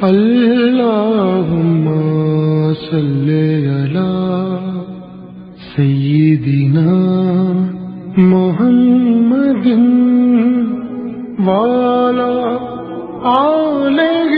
اللهم 0.00 1.86
صل 2.74 3.28
على 3.66 4.12
سيدنا 5.76 6.94
محمد 8.16 9.66
وعلى 11.46 12.58
آله 13.26 14.32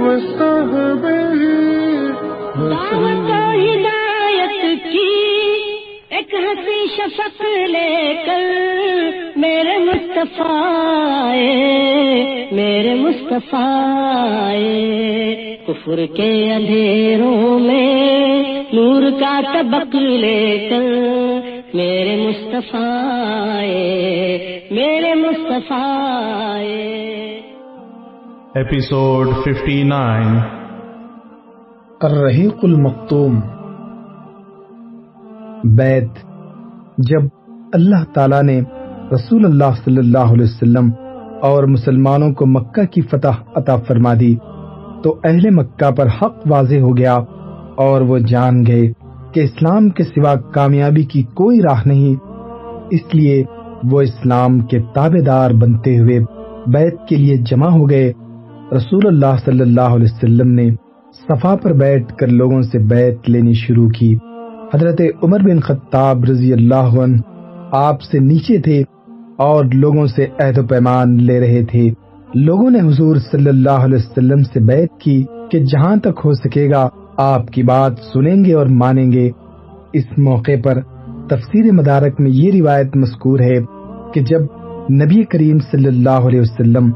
وصحبه 0.00 1.34
دعوت 2.56 3.28
و 3.28 3.44
ہدایت 3.60 4.62
کی 4.88 5.20
ایک 6.08 6.34
ہنسی 6.34 6.80
شفق 6.96 7.42
لے 7.74 7.92
کر 8.26 8.48
میرے 9.44 9.76
مصطفیٰ 9.84 10.64
آئے، 11.20 12.43
میرے 12.54 12.94
مصطفیٰ 12.94 14.14
آئے۔ 14.42 15.56
کفر 15.66 16.06
کے 16.16 16.52
اندھیروں 16.52 17.58
میں 17.58 18.42
نور 18.72 19.02
کا 19.20 19.40
طبق 19.54 19.94
لے 19.94 20.68
کر 20.70 20.82
میرے 21.74 22.28
مصطفیٰ 22.28 22.84
میرے 24.70 25.14
مصطفیٰ۔ 25.14 26.10
Episode 28.56 29.32
59 29.44 30.40
الرحیق 32.00 32.58
المختوم 32.62 33.40
بیت 35.64 36.10
جب 36.98 37.22
اللہ 37.72 38.04
تعالی 38.14 38.42
نے 38.42 38.60
رسول 39.12 39.44
اللہ 39.44 39.74
صلی 39.84 39.98
اللہ 39.98 40.32
علیہ 40.32 40.44
وسلم 40.44 41.03
اور 41.40 41.64
مسلمانوں 41.64 42.32
کو 42.32 42.46
مکہ 42.46 42.84
کی 42.86 43.00
فتح 43.00 43.42
عطا 43.54 43.76
فرما 43.76 44.14
دی، 44.20 44.36
تو 45.02 45.16
اہل 45.24 45.50
مکہ 45.50 45.90
پر 45.90 46.06
حق 46.06 46.34
واضح 46.46 46.80
ہو 46.80 46.96
گیا 46.96 47.14
اور 47.76 48.00
وہ 48.00 48.18
جان 48.18 48.66
گئے 48.66 48.92
کہ 49.32 49.40
اسلام 49.40 49.88
کے 49.88 50.02
سوا 50.04 50.34
کامیابی 50.34 51.02
کی 51.02 51.22
کوئی 51.22 51.60
راہ 51.62 51.82
نہیں۔ 51.86 52.14
اس 52.90 53.14
لیے 53.14 53.44
وہ 53.90 54.00
اسلام 54.00 54.60
کے 54.60 54.78
تابے 54.94 55.20
دار 55.20 55.50
بنتے 55.50 55.98
ہوئے 55.98 56.20
بیت 56.66 57.08
کے 57.08 57.16
لیے 57.16 57.36
جمع 57.36 57.68
ہو 57.68 57.90
گئے۔ 57.90 58.12
رسول 58.72 59.06
اللہ 59.06 59.36
صلی 59.44 59.60
اللہ 59.60 59.94
علیہ 59.94 60.04
وسلم 60.04 60.50
نے 60.50 60.70
صفا 61.28 61.56
پر 61.62 61.72
بیٹھ 61.72 62.16
کر 62.16 62.26
لوگوں 62.26 62.62
سے 62.62 62.78
بیت 62.78 63.30
لینی 63.30 63.54
شروع 63.54 63.88
کی۔ 63.88 64.18
حضرت 64.74 65.00
عمر 65.22 65.40
بن 65.40 65.60
خطاب 65.60 66.24
رضی 66.24 66.52
اللہ 66.52 67.00
عنہ 67.02 67.16
آپ 67.72 68.02
سے 68.02 68.18
نیچے 68.18 68.58
تھے 68.58 68.82
اور 69.38 69.64
لوگوں 69.74 70.06
سے 70.06 70.26
عہد 70.38 70.58
و 70.58 70.62
پیمان 70.62 71.22
لے 71.22 71.40
رہے 71.40 71.64
تھے۔ 71.64 71.90
لوگوں 72.34 72.70
نے 72.70 72.80
حضور 72.80 73.16
صلی 73.16 73.48
اللہ 73.48 73.84
علیہ 73.84 73.96
وسلم 73.96 74.42
سے 74.42 74.60
بیعت 74.60 75.00
کی 75.00 75.24
کہ 75.50 75.58
جہاں 75.58 75.96
تک 75.96 76.20
ہو 76.24 76.32
سکے 76.32 76.70
گا، 76.70 76.88
آپ 77.16 77.48
کی 77.48 77.62
بات 77.62 77.92
سنیں 78.12 78.44
گے 78.44 78.54
اور 78.54 78.66
مانیں 78.66 79.12
گے۔ 79.12 79.30
اس 79.92 80.04
موقع 80.18 80.52
پر 80.64 80.80
تفسیر 81.28 81.72
مدارک 81.72 82.20
میں 82.20 82.30
یہ 82.30 82.52
روایت 82.52 82.96
مذکور 82.96 83.40
ہے 83.40 83.60
کہ 84.14 84.20
جب 84.20 84.40
نبی 84.92 85.24
کریم 85.24 85.58
صلی 85.58 85.86
اللہ 85.86 86.28
علیہ 86.28 86.40
وسلم 86.40 86.90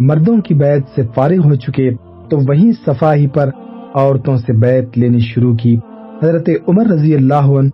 مردوں 0.00 0.40
کی 0.40 0.54
بیعت 0.54 0.96
سے 0.96 1.02
فارغ 1.14 1.44
ہو 1.44 1.54
چکے، 1.54 1.90
تو 2.30 2.38
وہیں 2.48 2.72
صفائی 2.86 3.26
پر 3.26 3.50
عورتوں 3.94 4.36
سے 4.36 4.52
بیعت 4.52 4.98
لینی 4.98 5.18
شروع 5.18 5.56
کی۔ 5.56 5.76
حضرت 6.22 6.48
عمر 6.68 6.86
رضی 6.86 7.14
اللہ 7.14 7.34
عنہ 7.34 7.68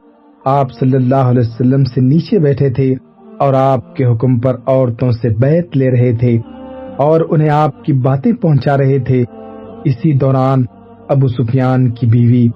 آپ 0.45 0.73
صلی 0.73 0.97
اللہ 0.97 1.30
علیہ 1.30 1.41
وسلم 1.41 1.84
سے 1.84 2.01
نیچے 2.01 2.39
بیٹھے 2.39 2.70
تھے۔ 2.70 2.95
اور 3.39 3.55
آپ 3.55 3.97
کے 3.97 4.05
حکم 4.05 4.39
پر 4.39 4.56
عورتوں 4.67 5.11
سے 5.11 5.29
بیعت 5.29 5.77
لے 5.77 5.91
رہے 5.91 6.17
تھے 6.17 6.39
اور 6.97 7.20
انہیں 7.31 7.51
آپ 7.51 7.84
کی 7.84 7.92
باتیں 7.92 8.33
پہنچا 8.33 8.77
رہے 8.77 8.98
تھے۔ 8.98 9.25
اسی 9.84 10.12
دوران 10.12 10.65
ابو 11.09 11.29
سفیان 11.29 11.91
کی 11.91 12.07
بیوی 12.07 12.47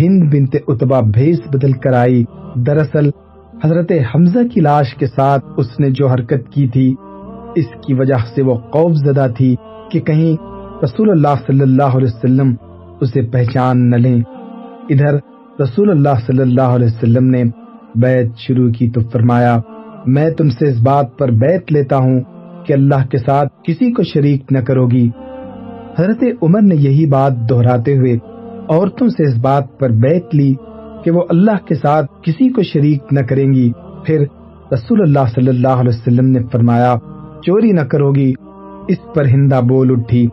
ہند 0.00 0.34
بنت 0.34 0.56
اتبا 0.68 1.00
بھیس 1.00 1.40
بدل 1.54 1.72
کر 1.72 1.92
آئی۔ 1.92 2.24
دراصل 2.54 3.10
حضرت 3.64 3.92
حمزہ 4.14 4.38
کی 4.54 4.60
لاش 4.60 4.94
کے 4.94 5.06
ساتھ 5.06 5.44
اس 5.56 5.80
نے 5.80 5.90
جو 5.90 6.08
حرکت 6.08 6.52
کی 6.52 6.68
تھی، 6.68 6.94
اس 7.54 7.66
کی 7.86 7.94
وجہ 7.94 8.14
سے 8.34 8.42
وہ 8.42 8.54
خوف 8.54 8.92
زدہ 8.92 9.26
تھی 9.36 9.56
کہ 9.90 10.00
کہیں 10.00 10.36
رسول 10.84 11.10
اللہ 11.10 11.34
صلی 11.46 11.60
اللہ 11.60 11.96
علیہ 11.96 12.08
وسلم 12.14 12.54
اسے 13.00 13.22
پہچان 13.22 13.90
نہ 13.90 13.96
لیں۔ 13.96 14.22
ادھر 14.88 15.14
رسول 15.62 15.90
اللہ 15.90 16.24
صلی 16.26 16.42
اللہ 16.42 16.76
علیہ 16.76 16.86
وسلم 16.86 17.24
نے 17.24 17.42
بیعت 17.94 18.38
شروع 18.38 18.70
کی 18.70 18.90
تو 18.90 19.00
فرمایا 19.12 19.58
میں 20.06 20.30
تم 20.30 20.48
سے 20.48 20.68
اس 20.68 20.80
بات 20.80 21.18
پر 21.18 21.30
بیعت 21.30 21.72
لیتا 21.72 21.96
ہوں 21.96 22.20
کہ 22.66 22.72
اللہ 22.72 23.06
کے 23.10 23.18
ساتھ 23.18 23.48
کسی 23.64 23.92
کو 23.92 24.02
شریک 24.02 24.52
نہ 24.52 24.58
کرو 24.58 24.86
گی 24.86 25.10
حضرت 25.98 26.24
عمر 26.42 26.62
نے 26.62 26.74
یہی 26.74 27.06
بات 27.06 27.32
دہراتے 27.50 27.96
ہوئے 27.96 28.14
عورتوں 28.68 29.08
سے 29.08 29.28
اس 29.28 29.36
بات 29.36 29.78
پر 29.78 29.90
بیعت 29.90 30.34
لی 30.34 30.54
کہ 31.04 31.10
وہ 31.10 31.22
اللہ 31.30 31.64
کے 31.66 31.74
ساتھ 31.74 32.06
کسی 32.22 32.48
کو 32.48 32.62
شریک 32.62 33.02
نہ 33.12 33.20
کریں 33.20 33.52
گی 33.52 33.72
پھر 34.06 34.24
رسول 34.72 35.02
اللہ 35.02 35.28
صلی 35.34 35.48
اللہ 35.48 35.68
علیہ 35.68 35.88
وسلم 35.88 36.26
نے 36.26 36.38
فرمایا، 36.52 36.94
چوری 37.42 37.72
نہ 37.72 37.80
کرو 37.80 38.12
گی 38.12 38.32
اس 38.88 38.96
پر 39.14 39.26
ہندا 39.26 39.60
بول 39.60 39.90
اٹھی۔ 39.90 40.26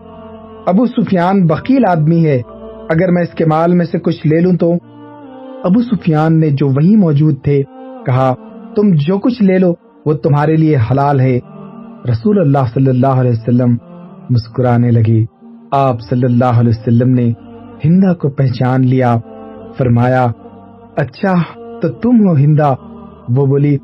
ابو 0.66 0.86
سفیان 0.86 1.46
بکیل 1.46 1.86
آدمی 1.86 2.26
ہے، 2.26 2.42
اگر 2.90 3.12
میں 3.12 3.22
اس 3.22 3.30
کے 3.30 3.46
مال 3.46 3.74
میں 3.74 3.86
سے 3.86 4.00
کچھ 4.00 4.28
لے 4.28 4.40
لوں 4.40 4.54
تو؟ 4.54 4.74
ابو 5.64 5.82
سفیان 5.82 6.40
نے 6.40 6.50
جو 6.50 6.68
وہی 6.68 6.96
موجود 6.96 7.36
تھے، 7.44 7.64
کہا 8.06 8.34
تم 8.82 8.90
جو 8.92 9.18
کچھ 9.18 9.44
لے 9.44 9.58
لو، 9.58 9.74
وہ 10.06 10.14
تمہارے 10.14 10.56
لیے 10.56 10.78
حلال 10.92 11.20
ہے۔ 11.20 11.40
رسول 12.10 12.40
اللہ 12.40 12.66
صلی 12.74 12.90
اللہ 12.90 13.08
علیہ 13.08 13.32
وسلم 13.32 13.78
مسکرانے 14.30 14.92
لگے۔ 14.92 15.26
آپ 15.72 16.02
صلی 16.02 16.26
اللہ 16.26 16.60
علیہ 16.60 16.70
وسلم 16.70 17.10
نے 17.10 17.32
ہندا 17.86 18.14
کو 18.14 18.30
پہچان 18.30 18.88
لیا۔ 18.88 19.18
فرمایا 19.78 20.28
اچھا 20.98 21.34
تو 21.80 21.88
تم 21.88 22.30
ہو 22.30 22.36
ہندا۔ 22.36 22.70
وہ 23.30 23.46
بولی 23.46 23.78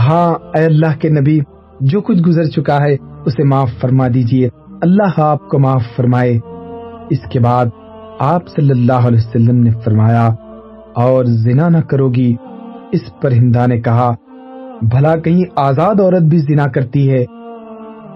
ہاں 0.00 0.34
اے 0.54 0.64
اللہ 0.64 0.98
کے 1.00 1.08
نبی، 1.08 1.40
جو 1.80 2.00
کچھ 2.00 2.22
گزر 2.22 2.44
چکا 2.44 2.76
ہے، 2.76 2.96
اسے 3.26 3.44
معاف 3.44 3.70
فرما 3.80 4.08
دیجیے۔ 4.14 4.48
اللہ 4.82 5.20
آپ 5.20 5.48
کو 5.48 5.58
معاف 5.58 5.82
فرمائے۔ 5.96 6.38
اس 7.10 7.20
کے 7.30 7.40
بعد 7.40 7.66
آپ 8.18 8.48
صلی 8.48 8.70
اللہ 8.70 9.08
علیہ 9.08 9.18
وسلم 9.18 9.56
نے 9.56 9.70
فرمایا، 9.84 10.28
اور 10.94 11.24
زنا 11.24 11.68
نہ 11.68 11.78
کرو 11.78 12.08
گی 12.08 12.36
اس 12.92 13.20
پر 13.22 13.32
ہندا 13.32 13.66
نے 13.66 13.80
کہا، 13.80 14.10
بھلا 14.82 15.14
کہیں 15.16 15.42
آزاد 15.56 16.00
عورت 16.00 16.22
بھی 16.22 16.38
زنا 16.38 16.66
کرتی 16.66 17.10
ہے؟ 17.10 17.24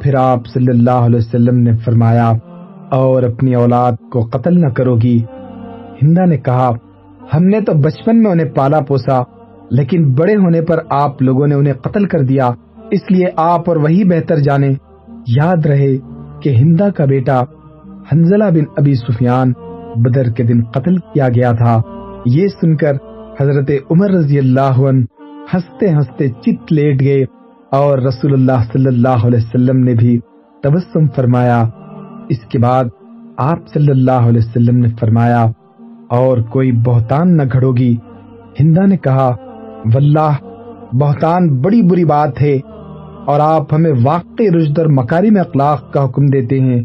پھر 0.02 0.14
آپ 0.14 0.46
صلی 0.46 0.70
اللہ 0.70 1.06
علیہ 1.06 1.18
وسلم 1.18 1.58
نے 1.58 1.76
فرمایا، 1.84 2.30
اور 2.90 3.22
اپنی 3.22 3.54
اولاد 3.54 3.92
کو 4.12 4.20
قتل 4.22 4.60
نہ 4.60 4.68
کرو 4.68 4.96
گی. 4.96 5.18
ہندا 6.02 6.24
نے 6.24 6.36
کہا، 6.36 6.70
ہم 7.34 7.44
نے 7.44 7.60
تو 7.60 7.72
بچپن 7.74 8.22
میں 8.22 8.30
انہیں 8.30 8.50
پالا 8.50 8.80
پوسا، 8.80 9.20
لیکن 9.70 10.12
بڑے 10.12 10.34
ہونے 10.36 10.60
پر 10.60 10.78
آپ 10.90 11.22
لوگوں 11.22 11.46
نے 11.46 11.54
انہیں 11.54 11.74
قتل 11.74 12.06
کر 12.06 12.22
دیا، 12.22 12.50
اس 12.90 13.10
لیے 13.10 13.26
آپ 13.36 13.68
اور 13.68 13.76
وہی 13.76 14.04
بہتر 14.04 14.38
جانے 14.38 14.72
یاد 15.28 15.66
رہے 15.66 15.96
کہ 16.42 16.54
ہندا 16.56 16.90
کا 16.90 17.04
بیٹا 17.04 17.40
حنزلہ 18.12 18.44
بن 18.44 18.64
ابی 18.76 18.94
سفیان 18.94 19.52
بدر 19.96 20.30
کے 20.30 20.42
دن 20.42 20.62
قتل 20.64 20.96
کیا 21.14 21.28
گیا 21.28 21.52
تھا۔ 21.52 21.80
یہ 22.26 22.46
سن 22.60 22.76
کر 22.76 22.96
حضرت 23.40 23.70
عمر 23.90 24.10
رضی 24.10 24.38
اللہ 24.38 24.76
عنہ 24.88 25.22
ہنستے 25.52 25.88
ہنستے 25.90 26.28
چت 26.42 26.72
لیٹ 26.72 27.00
گئے 27.00 27.24
اور 27.72 27.98
رسول 27.98 28.32
اللہ 28.32 28.62
صلی 28.72 28.86
اللہ 28.86 29.24
علیہ 29.26 29.38
وسلم 29.38 29.78
نے 29.84 29.94
بھی 29.94 30.18
تبسم 30.62 31.06
فرمایا۔ 31.16 31.62
اس 32.28 32.44
کے 32.50 32.58
بعد 32.58 32.84
آپ 33.44 33.66
صلی 33.72 33.90
اللہ 33.90 34.28
علیہ 34.28 34.40
وسلم 34.40 34.78
نے 34.78 34.88
فرمایا، 35.00 35.44
اور 36.10 36.38
کوئی 36.52 36.72
بہتان 36.84 37.36
نہ 37.36 37.42
گھڑو 37.52 37.72
گی 37.72 37.94
ہندا 38.60 38.86
نے 38.86 38.96
کہا، 38.96 39.28
واللہ، 39.94 40.32
بہتان 41.00 41.48
بڑی 41.62 41.82
بری 41.82 42.04
بات 42.04 42.40
ہے، 42.42 42.56
اور 43.26 43.40
آپ 43.40 43.74
ہمیں 43.74 43.92
واقعی 44.04 44.50
رشد 44.50 44.78
اور 44.78 44.86
مکارم 44.92 45.38
اخلاق 45.40 45.92
کا 45.92 46.04
حکم 46.04 46.26
دیتے 46.26 46.60
ہیں۔ 46.60 46.82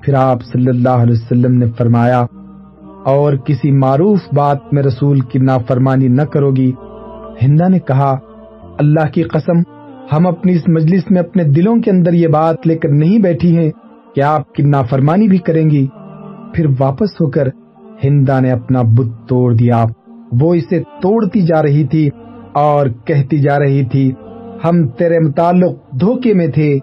پھر 0.00 0.14
آپ 0.18 0.42
صلی 0.42 0.68
اللہ 0.68 1.02
علیہ 1.02 1.12
وسلم 1.12 1.58
نے 1.58 1.66
فرمایا 1.78 2.24
اور 3.04 3.32
کسی 3.32 3.72
معروف 3.72 4.18
بات 4.32 4.58
میں 4.72 4.82
رسول 4.82 5.20
کی 5.20 5.38
نافرمانی 5.38 6.08
نہ 6.08 6.22
کرو 6.22 6.50
گی 6.50 6.72
ہندا 7.42 7.68
نے 7.68 7.78
کہا، 7.78 8.16
اللہ 8.78 9.12
کی 9.12 9.22
قسم، 9.22 9.58
ہم 10.12 10.26
اپنی 10.26 10.52
اس 10.52 10.68
مجلس 10.68 11.10
میں 11.10 11.20
اپنے 11.20 11.44
دلوں 11.44 11.76
کے 11.76 11.90
اندر 11.90 12.12
یہ 12.12 12.28
بات 12.28 12.66
لے 12.66 12.78
کر 12.78 12.88
نہیں 12.88 13.18
بیٹھی 13.18 13.56
ہیں 13.56 13.70
کہ 14.14 14.20
آپ 14.20 14.52
کی 14.52 14.62
نافرمانی 14.62 15.28
بھی 15.28 15.38
کریں 15.38 15.70
گی۔ 15.70 15.86
پھر 16.54 16.66
واپس 16.78 17.20
ہو 17.20 17.30
کر 17.30 17.48
ہندا 18.04 18.40
نے 18.40 18.50
اپنا 18.50 18.82
بت 18.82 19.28
توڑ 19.28 19.54
دیا۔ 19.54 19.84
وہ 20.40 20.54
اسے 20.54 20.80
توڑتی 20.80 21.42
جا 21.42 21.62
رہی 21.62 21.86
تھی 21.86 22.10
اور 22.52 22.86
کہتی 23.04 23.38
جا 23.38 23.58
رہی 23.58 23.84
تھی، 23.84 24.12
ہم 24.64 24.88
تیرے 24.88 25.18
متعلق 25.18 25.72
دھوکے 26.00 26.34
میں 26.34 26.46
تھے۔ 26.46 26.78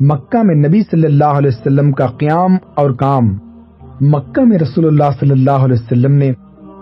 مکہ 0.00 0.42
میں 0.42 0.54
نبی 0.54 0.80
صلی 0.90 1.06
اللہ 1.06 1.24
علیہ 1.24 1.48
وسلم 1.48 1.92
کا 1.92 2.06
قیام 2.06 2.56
اور 2.74 2.90
کام۔ 2.90 3.51
مکہ 4.04 4.44
میں 4.44 4.58
رسول 4.58 4.86
اللہ 4.86 5.10
صلی 5.20 5.30
اللہ 5.30 5.50
علیہ 5.50 5.76
وسلم 5.82 6.12
نے 6.12 6.32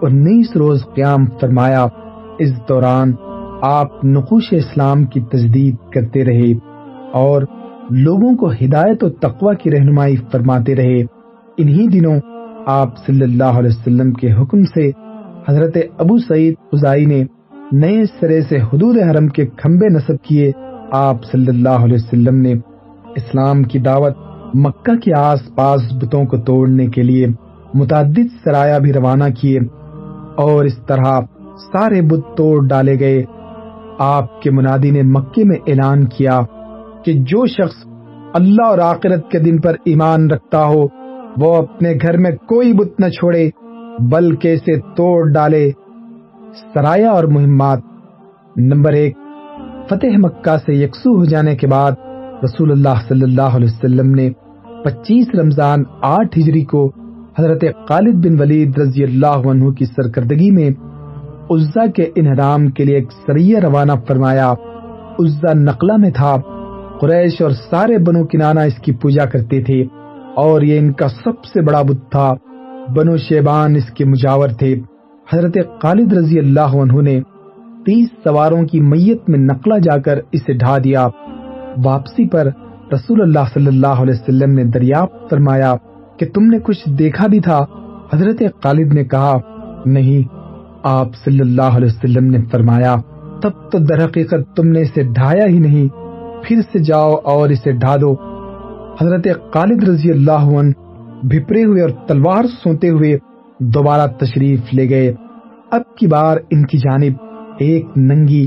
انیس 0.02 0.56
روز 0.56 0.84
قیام 0.94 1.24
فرمایا، 1.40 1.86
اس 2.38 2.50
دوران 2.68 3.12
آپ 3.62 4.04
نقوش 4.04 4.52
اسلام 4.52 5.04
کی 5.04 5.20
تجدید 5.20 5.76
کرتے 5.92 6.24
رہے 6.24 6.52
اور 7.12 7.42
لوگوں 7.90 8.36
کو 8.36 8.50
ہدایت 8.50 9.04
و 9.04 9.08
تقوی 9.08 9.54
کی 9.56 9.70
رہنمائی 9.70 10.16
فرماتے 10.32 10.76
رہے۔ 10.76 11.02
انہی 11.56 11.86
دنوں 11.86 12.20
آپ 12.66 13.06
صلی 13.06 13.22
اللہ 13.22 13.58
علیہ 13.58 13.70
وسلم 13.70 14.12
کے 14.12 14.32
حکم 14.32 14.64
سے 14.64 14.90
حضرت 15.48 15.76
ابو 15.98 16.18
سعید 16.18 16.54
خزائی 16.72 17.04
نے 17.04 17.24
نئے 17.72 18.04
سرے 18.20 18.42
سے 18.42 18.56
حدود 18.56 18.96
حرم 18.98 19.28
کے 19.28 19.46
کھمبے 19.46 19.88
نصب 19.88 20.24
کیے۔ 20.24 20.52
آپ 20.90 21.24
صلی 21.24 21.48
اللہ 21.48 21.84
علیہ 21.84 21.96
وسلم 21.96 22.34
نے 22.34 22.52
اسلام 23.16 23.62
کی 23.62 23.78
دعوت 23.78 24.29
مکہ 24.54 24.98
کے 24.98 25.14
آس 25.14 25.54
پاس 25.54 25.80
بتوں 26.02 26.24
کو 26.24 26.36
توڑنے 26.36 26.86
کے 26.86 27.02
لیے 27.02 27.26
متعدد 27.74 28.44
سرایا 28.44 28.78
بھی 28.78 28.92
روانہ 28.92 29.24
کیے 29.40 29.58
اور 30.36 30.64
اس 30.64 30.78
طرح 30.86 31.20
سارے 31.72 32.02
بت 32.02 32.36
توڑ 32.36 32.66
ڈالے 32.66 33.00
گئے۔ 33.00 33.22
آپ 33.98 34.42
کے 34.42 34.50
منادی 34.50 34.90
نے 34.90 35.02
مکے 35.02 35.44
میں 35.44 35.56
اعلان 35.66 36.04
کیا 36.04 36.40
کہ 37.04 37.12
جو 37.12 37.46
شخص 37.46 37.86
اللہ 38.34 38.66
اور 38.66 38.78
آخرت 38.78 39.30
کے 39.30 39.38
دن 39.38 39.60
پر 39.60 39.74
ایمان 39.84 40.30
رکھتا 40.30 40.64
ہو، 40.64 40.82
وہ 41.36 41.56
اپنے 41.56 41.92
گھر 42.02 42.16
میں 42.16 42.30
کوئی 42.30 42.72
بت 42.72 43.00
نہ 43.00 43.08
چھوڑے، 43.08 43.50
بلکہ 43.98 44.54
اسے 44.54 44.80
توڑ 44.80 45.32
ڈالے۔ 45.32 45.70
سرایا 46.74 47.10
اور 47.10 47.24
مہمات۔ 47.24 47.78
نمبر 48.56 48.92
ایک، 48.92 49.16
فتح 49.88 50.16
مکہ 50.18 50.56
سے 50.66 50.74
یکسو 50.74 51.18
ہو 51.18 51.24
جانے 51.24 51.56
کے 51.56 51.66
بعد 51.66 51.92
رسول 52.44 52.70
اللہ 52.70 52.94
صلی 53.08 53.22
اللہ 53.22 53.56
علیہ 53.56 53.68
وسلم 53.68 54.10
نے 54.14 54.30
پچیس 54.84 55.28
رمضان 55.34 55.82
آٹھ 56.02 56.38
ہجری 56.38 56.64
کو 56.64 56.90
حضرت 57.38 57.64
خالد 57.88 58.26
بن 58.26 58.40
ولید 58.40 58.78
رضی 58.78 59.04
اللہ 59.04 59.48
عنہ 59.48 59.70
کی 59.70 59.84
سرکردگی 59.84 60.50
میں 60.50 60.70
عزا 61.50 61.86
کے 61.86 62.10
انحرام 62.16 62.66
کے 62.68 62.84
لیے 62.84 62.94
ایک 62.94 63.12
سریہ 63.26 63.58
روانہ 63.58 63.92
فرمایا۔ 64.08 64.52
عزا 65.18 65.52
نقلہ 65.52 65.96
میں 65.96 66.10
تھا۔ 66.10 66.36
قریش 67.00 67.42
اور 67.42 67.50
سارے 67.50 67.98
بنو 67.98 68.26
کنانا 68.26 68.62
اس 68.62 68.74
کی 68.74 68.92
پوجا 68.92 69.24
کرتے 69.24 69.62
تھے 69.62 69.84
اور 70.36 70.62
یہ 70.62 70.78
ان 70.78 70.92
کا 70.92 71.08
سب 71.08 71.44
سے 71.44 71.60
بڑا 71.60 71.82
بت 71.82 72.10
تھا۔ 72.10 72.34
بنو 72.96 73.16
شیبان 73.16 73.76
اس 73.76 73.90
کے 73.90 74.04
مجاور 74.04 74.48
تھے۔ 74.48 74.80
حضرت 75.32 75.56
خالد 75.82 76.12
رضی 76.12 76.38
اللہ 76.38 76.60
عنہ 76.60 77.00
نے 77.02 77.20
تیس 77.86 78.08
سواروں 78.24 78.62
کی 78.62 78.80
میت 78.80 79.28
میں 79.28 79.38
نقلہ 79.38 79.78
جا 79.78 79.98
کر 79.98 80.18
اسے 80.32 80.52
ڈھا 80.52 80.78
دیا۔ 80.78 81.08
واپسی 81.84 82.28
پر 82.28 82.48
رسول 82.92 83.22
اللہ 83.22 83.38
صلی 83.54 83.66
اللہ 83.66 83.86
علیہ 83.86 84.14
وسلم 84.14 84.52
نے 84.52 84.64
دریافت 84.64 85.30
فرمایا 85.30 85.74
کہ 86.18 86.26
تم 86.34 86.44
نے 86.44 86.58
کچھ 86.58 86.88
دیکھا 86.88 87.26
بھی 87.26 87.40
تھا؟ 87.40 87.64
حضرت 88.12 88.42
خالد 88.62 88.94
نے 88.94 89.04
کہا، 89.04 89.38
نہیں، 89.86 90.34
آپ 90.82 91.08
صلی 91.24 91.40
اللہ 91.40 91.62
علیہ 91.62 91.86
وسلم 91.86 92.24
نے 92.24 92.38
فرمایا، 92.52 92.96
تب 93.42 93.70
تو 93.72 93.78
درحقیقت 93.78 94.56
تم 94.56 94.68
نے 94.68 94.80
اسے 94.80 95.02
ڈھایا 95.02 95.46
ہی 95.46 95.58
نہیں، 95.58 95.88
پھر 96.44 96.60
سے 96.72 96.78
جاؤ 96.78 97.14
اور 97.14 97.48
اسے 97.48 97.72
ڈھا 97.72 97.96
دو۔ 97.96 98.14
حضرت 99.00 99.26
خالد 99.54 99.88
رضی 99.88 100.10
اللہ 100.10 100.56
عنہ 100.58 100.70
بھپرے 101.22 101.64
ہوئے 101.64 101.82
اور 101.82 101.90
تلوار 102.08 102.44
سوتے 102.44 102.88
ہوئے 102.88 103.18
دوبارہ 103.58 104.06
تشریف 104.06 104.74
لے 104.74 104.88
گئے۔ 104.88 105.12
اب 105.70 105.96
کی 105.96 106.06
بار 106.06 106.36
ان 106.50 106.66
کی 106.66 106.78
جانب 106.78 107.12
ایک 107.58 107.86
ننگی، 107.96 108.46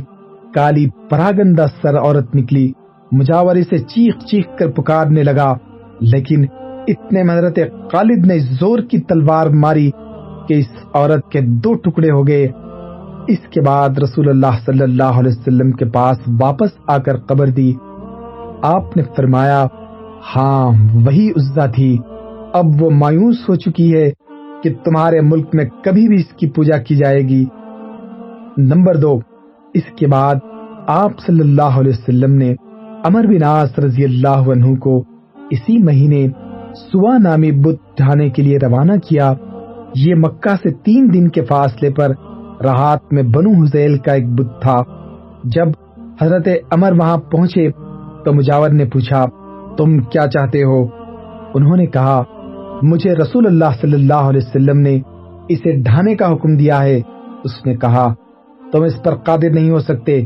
کالی، 0.54 0.90
پراگندہ 1.10 1.66
سر 1.82 1.98
عورت 1.98 2.36
نکلی۔ 2.36 2.72
مجاور 3.14 3.56
سے 3.70 3.78
چیخ 3.78 4.18
چیخ 4.26 4.46
کر 4.60 4.72
پکارنے 4.72 5.24
لگا، 5.24 5.54
لیکن 6.00 6.46
اتنے 6.88 7.22
حضرت 7.22 7.60
خالد 7.92 8.26
نے 8.26 8.40
زور 8.40 8.80
کی 8.80 8.98
تلوار 8.98 9.48
ماری 9.48 9.92
کہ 10.48 10.54
اس 10.54 10.68
عورت 10.94 11.32
کے 11.32 11.42
دو 11.42 11.74
ٹکڑے 11.74 12.12
ہو 12.12 12.28
گئے۔ 12.28 12.48
اس 13.28 13.40
کے 13.50 13.62
بعد 13.62 13.90
رسول 13.98 14.30
اللہ 14.30 14.60
صلی 14.66 14.84
اللہ 14.84 15.04
علیہ 15.04 15.32
وسلم 15.38 15.72
کے 15.72 15.86
پاس 15.86 16.18
واپس 16.42 16.70
آ 16.88 16.98
کر 16.98 17.18
قبر 17.18 17.48
دی۔ 17.48 17.74
آپ 18.62 18.98
نے 18.98 19.04
فرمایا 19.18 19.68
ہاں 20.36 20.72
وہی 20.94 21.30
عزا 21.30 21.66
تھی۔ 21.66 21.98
اب 22.54 22.66
وہ 22.80 22.90
مایوس 22.90 23.50
ہو 23.50 23.56
چکی 23.56 23.96
ہے 23.96 24.12
کہ 24.64 24.74
تمہارے 24.74 25.22
ملک 25.22 25.48
میں 25.54 25.66
کبھی 25.84 26.08
بھی 26.08 26.16
اس 26.16 26.36
کی 26.36 26.50
پوجا 26.50 26.78
کی 26.78 26.96
جائے 26.96 27.22
گی۔ 27.22 27.46
نمبر 28.58 28.96
دو، 28.96 29.20
اس 29.74 29.84
کے 29.96 30.08
بعد 30.08 30.36
آپ 30.88 31.12
صلی 31.26 31.40
اللہ 31.40 31.80
علیہ 31.80 31.92
وسلم 31.92 32.34
نے 32.34 32.56
امر 33.04 33.26
بن 33.28 33.44
آس 33.44 33.80
رضی 33.80 34.04
اللہ 34.04 34.28
عنہ 34.28 34.76
کو 34.76 35.04
اسی 35.50 35.84
مہینے 35.84 36.28
سوا 36.76 37.18
نامی 37.18 37.52
بت 37.52 37.98
ڈھانے 37.98 38.30
کے 38.30 38.42
لیے 38.42 38.58
روانہ 38.58 38.92
کیا۔ 39.10 39.34
یہ 39.96 40.16
مکہ 40.16 40.56
سے 40.56 40.72
تین 40.72 41.10
دن 41.14 41.28
کے 41.30 41.42
فاصلے 41.42 41.90
پر 41.90 42.12
راحت 42.64 43.14
میں 43.14 43.24
بنو 43.24 43.50
حزیل 43.50 43.98
کا 43.98 44.14
ایک 44.14 44.30
بت 44.30 44.62
تھا۔ 44.62 44.80
جب 45.44 45.68
حضرت 46.22 46.48
امر 46.72 46.92
وہاں 47.00 47.18
پہنچے 47.18 47.72
تو 48.26 48.34
مجاور 48.34 48.70
نے 48.70 48.86
پوچھا، 48.86 49.26
تم 49.78 49.98
کیا 49.98 50.28
چاہتے 50.28 50.64
ہو؟ 50.64 50.86
انہوں 51.54 51.78
نے 51.78 51.86
کہا، 51.86 52.24
مجھے 52.82 53.16
رسول 53.16 53.46
اللہ 53.46 53.82
صلی 53.82 53.94
اللہ 53.94 54.14
علیہ 54.14 54.42
وسلم 54.46 54.80
نے 54.80 55.00
اسے 55.50 55.82
ڈھانے 55.82 56.16
کا 56.16 56.34
حکم 56.34 56.58
دیا 56.58 56.84
ہے۔ 56.84 57.02
اس 57.44 57.66
نے 57.66 57.76
کہا، 57.76 58.14
تم 58.72 58.84
اس 58.84 59.04
پر 59.04 59.16
قادر 59.16 59.50
نہیں 59.54 59.70
ہو 59.70 59.80
سکتے۔ 59.80 60.24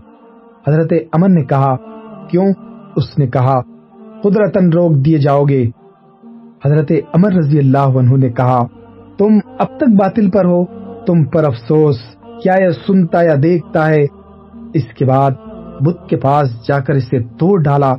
حضرت 0.68 0.94
امن 1.12 1.36
نے 1.36 1.44
کہا، 1.44 1.76
کیوں؟ 2.30 2.46
اس 2.98 3.18
نے 3.18 3.28
کہا 3.28 3.60
قدرتن 4.24 4.70
روک 4.70 5.06
دیے 5.06 5.18
جاؤ 5.18 5.44
گے۔ 5.44 5.64
حضرت 6.66 6.92
امر 7.14 7.32
رضی 7.34 7.60
اللہ 7.60 7.98
عنہ 8.00 8.16
نے 8.18 8.30
کہا، 8.30 8.64
تم 9.18 9.38
اب 9.60 9.68
تک 9.78 9.90
باطل 10.00 10.30
پر 10.30 10.46
ہو، 10.46 10.66
تم 11.06 11.24
پر 11.24 11.44
افسوس، 11.44 11.98
کیا 12.44 12.56
یہ 12.62 12.70
سنتا 12.88 13.24
یا 13.24 13.36
دیکھتا 13.44 13.88
ہے؟ 13.90 14.04
اس 14.74 14.94
کے 14.98 15.06
بعد 15.06 15.32
بدھ 15.80 16.08
کے 16.10 16.18
پاس 16.18 16.68
جا 16.68 16.80
کر 16.80 16.94
اسے 16.94 17.20
توڑ 17.40 17.64
ڈالا 17.64 17.94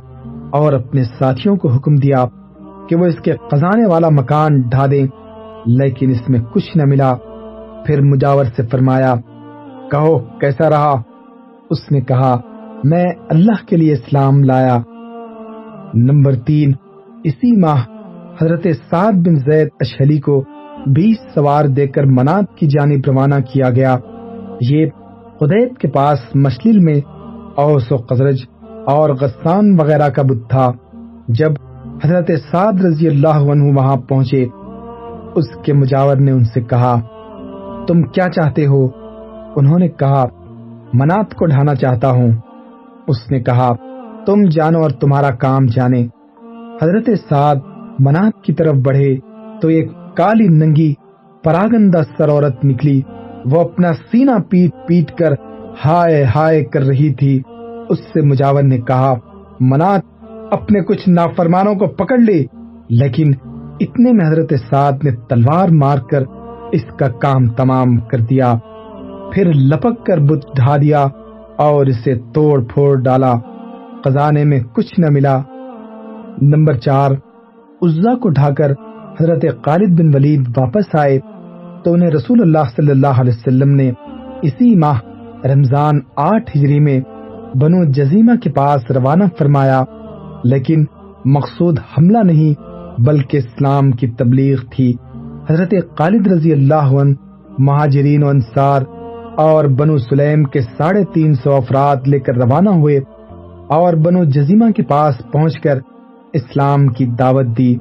اور 0.49 0.73
اپنے 0.73 1.03
ساتھیوں 1.03 1.55
کو 1.55 1.67
حکم 1.69 1.95
دیا 1.95 2.25
کہ 2.89 2.95
وہ 2.95 3.05
اس 3.05 3.19
کے 3.19 3.33
خزانے 3.51 3.85
والا 3.85 4.09
مکان 4.09 4.61
ڈھا 4.61 4.85
دیں 4.91 5.05
لیکن 5.65 6.09
اس 6.09 6.29
میں 6.29 6.39
کچھ 6.53 6.77
نہ 6.77 6.85
ملا۔ 6.85 7.13
پھر 7.85 8.01
مجاور 8.01 8.45
سے 8.55 8.63
فرمایا، 8.71 9.13
کہو 9.91 10.17
کیسا 10.39 10.69
رہا؟ 10.69 10.93
اس 11.69 11.91
نے 11.91 12.01
کہا 12.01 12.35
میں 12.83 13.05
اللہ 13.29 13.65
کے 13.67 13.77
لیے 13.77 13.93
اسلام 13.93 14.43
لایا۔ 14.43 14.77
نمبر 15.93 16.35
تین، 16.35 16.71
اسی 17.23 17.59
ماہ 17.59 17.83
حضرت 18.41 18.67
سعد 18.89 19.11
بن 19.11 19.35
زید 19.35 19.67
اشہلی 19.79 20.19
کو 20.19 20.43
بیس 20.85 21.17
سوار 21.35 21.65
دے 21.65 21.87
کر 21.87 22.03
منات 22.05 22.57
کی 22.57 22.67
جانب 22.67 22.99
روانہ 23.07 23.35
کیا 23.53 23.69
گیا۔ 23.69 23.97
یہ 24.61 24.85
خدیت 25.39 25.77
کے 25.77 25.87
پاس 25.87 26.19
مشلل 26.35 26.79
میں 26.79 27.01
اوس 27.55 27.91
و 27.91 27.95
قزرج 27.95 28.37
اور 28.85 29.09
غسان 29.09 29.79
وغیرہ 29.79 30.09
کا 30.09 30.21
بت 30.21 30.49
تھا۔ 30.49 30.71
جب 31.27 31.51
حضرت 32.03 32.31
سعد 32.51 32.85
رضی 32.85 33.07
اللہ 33.07 33.51
عنہ 33.51 33.77
وہاں 33.77 33.95
پہنچے، 33.95 34.45
اس 35.35 35.45
کے 35.65 35.73
مجاور 35.73 36.15
نے 36.15 36.31
ان 36.31 36.43
سے 36.43 36.61
کہا، 36.61 36.99
تم 37.87 38.01
کیا 38.01 38.29
چاہتے 38.29 38.65
ہو؟ 38.65 38.87
انہوں 39.55 39.79
نے 39.79 39.87
کہا، 39.87 40.25
منات 40.93 41.35
کو 41.35 41.45
ڈھانا 41.45 41.75
چاہتا 41.75 42.11
ہوں۔ 42.11 42.31
اس 43.09 43.31
نے 43.31 43.39
کہا، 43.39 43.73
تم 44.25 44.49
جانو 44.49 44.81
اور 44.81 44.89
تمہارا 44.89 45.31
کام 45.31 45.65
جانے. 45.65 46.07
حضرت 46.81 47.09
سعد 47.29 47.55
منات 47.99 48.43
کی 48.43 48.53
طرف 48.53 48.75
بڑھے 48.75 49.17
تو 49.61 49.67
ایک 49.67 49.91
کالی 50.17 50.47
ننگی 50.47 50.93
پراگندہ 51.43 52.01
سر 52.17 52.29
عورت 52.29 52.65
نکلی۔ 52.65 53.01
وہ 53.45 53.61
اپنا 53.61 53.93
سینہ 53.93 54.31
پیٹ 54.49 54.87
پیٹ 54.87 55.17
کر 55.17 55.31
ہائے 55.85 56.25
ہائے 56.35 56.63
کر 56.63 56.81
رہی 56.81 57.13
تھی۔ 57.13 57.41
اس 57.89 57.99
سے 57.99 58.21
مجاور 58.21 58.63
نے 58.63 58.77
کہا 58.77 59.13
منات 59.59 60.01
اپنے 60.51 60.81
کچھ 60.81 61.09
نافرمانوں 61.09 61.75
کو 61.75 61.87
پکڑ 61.87 62.17
لے. 62.17 62.45
لیکن 62.89 63.31
اتنے 63.79 64.11
میں 64.11 64.27
حضرت 64.27 64.53
سعد 64.69 64.91
نے 65.03 65.11
تلوار 65.29 65.69
مار 65.69 65.97
کر 66.11 66.23
اس 66.71 66.83
کا 66.99 67.07
کام 67.07 67.47
تمام 67.47 67.97
کر 67.97 68.17
دیا۔ 68.17 68.55
پھر 69.33 69.53
لپک 69.53 70.05
کر 70.05 70.17
بت 70.17 70.55
ڈھا 70.55 70.77
دیا۔ 70.77 71.07
اور 71.59 71.85
اسے 71.85 72.15
توڑ 72.33 72.63
پھوڑ 72.63 73.01
ڈالا۔ 73.01 73.33
خزانے 74.05 74.43
میں 74.43 74.59
کچھ 74.59 74.99
نہ 74.99 75.05
ملا۔ 75.09 75.41
نمبر 76.41 76.73
چار 76.73 77.11
عزا 77.81 78.15
کو 78.15 78.29
ڈھا 78.29 78.49
کر 78.53 78.71
حضرت 79.21 79.45
خالد 79.65 79.99
بن 79.99 80.15
ولید 80.15 80.57
واپس 80.57 80.95
آئے۔ 80.99 81.19
تو 81.83 81.93
انہیں 81.93 82.09
رسول 82.09 82.41
اللہ 82.41 82.69
صلی 82.75 82.91
اللہ 82.91 83.21
علیہ 83.21 83.33
وسلم 83.37 83.69
نے 83.75 83.91
اسی 84.41 84.75
ماہ 84.75 84.99
رمضان 85.45 85.99
آٹھ 86.15 86.57
ہجری 86.57 86.79
میں 86.79 86.99
بنو 87.61 87.83
جزیمہ 87.83 88.35
کے 88.43 88.49
پاس 88.51 88.91
روانہ 88.91 89.23
فرمایا۔ 89.39 89.83
لیکن 90.43 90.85
مقصود 91.25 91.79
حملہ 91.79 92.17
نہیں، 92.23 92.61
بلکہ 93.01 93.37
اسلام 93.37 93.91
کی 93.91 94.07
تبلیغ 94.07 94.57
تھی۔ 94.75 94.93
حضرت 95.49 95.73
خالد 95.97 96.27
رضی 96.27 96.51
اللہ 96.51 96.99
عنہ، 97.01 97.13
مہاجرین 97.59 98.23
و 98.23 98.27
انصار 98.27 98.81
اور 99.39 99.65
بنو 99.65 99.97
سلیم 99.97 100.43
کے 100.43 100.61
ساڑھے 100.61 101.03
تین 101.13 101.33
سو 101.33 101.55
افراد 101.55 101.95
لے 102.07 102.19
کر 102.19 102.35
روانہ 102.35 102.69
ہوئے 102.69 102.99
اور 103.69 103.93
بنو 103.93 104.23
جزیمہ 104.23 104.71
کے 104.71 104.83
پاس 104.83 105.15
پہنچ 105.31 105.59
کر 105.59 105.79
اسلام 106.33 106.87
کی 106.87 107.05
دعوت 107.05 107.45
دی۔ 107.57 107.75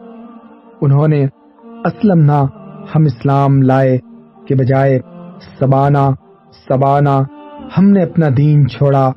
انہوں 0.80 1.08
نے 1.08 1.24
اسلم 1.84 2.20
نہ 2.24 2.46
ہم 2.94 3.02
اسلام 3.02 3.62
لائے 3.62 3.98
کے 4.48 4.54
بجائے 4.54 5.00
سبانا 5.60 6.10
سبانا، 6.68 7.22
ہم 7.78 7.90
نے 7.90 8.02
اپنا 8.02 8.26
دین 8.36 8.68
چھوڑا، 8.68 9.12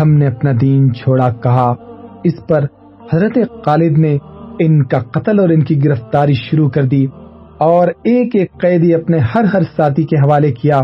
ہم 0.00 0.12
نے 0.12 0.26
اپنا 0.26 0.50
دین 0.60 0.94
چھوڑا 0.94 1.30
کہا۔ 1.30 1.74
اس 2.24 2.46
پر 2.48 2.64
حضرت 3.12 3.38
خالد 3.64 3.98
نے 3.98 4.18
ان 4.58 4.84
کا 4.84 4.98
قتل 4.98 5.40
اور 5.40 5.48
ان 5.48 5.62
کی 5.62 5.84
گرفتاری 5.84 6.34
شروع 6.34 6.68
کر 6.68 6.82
دی 6.82 7.06
اور 7.58 7.88
ایک 7.88 8.36
ایک 8.36 8.52
قیدی 8.60 8.94
اپنے 8.94 9.18
ہر 9.18 9.44
ہر 9.44 9.62
ساتھی 9.76 10.02
کے 10.02 10.16
حوالے 10.16 10.52
کیا۔ 10.52 10.80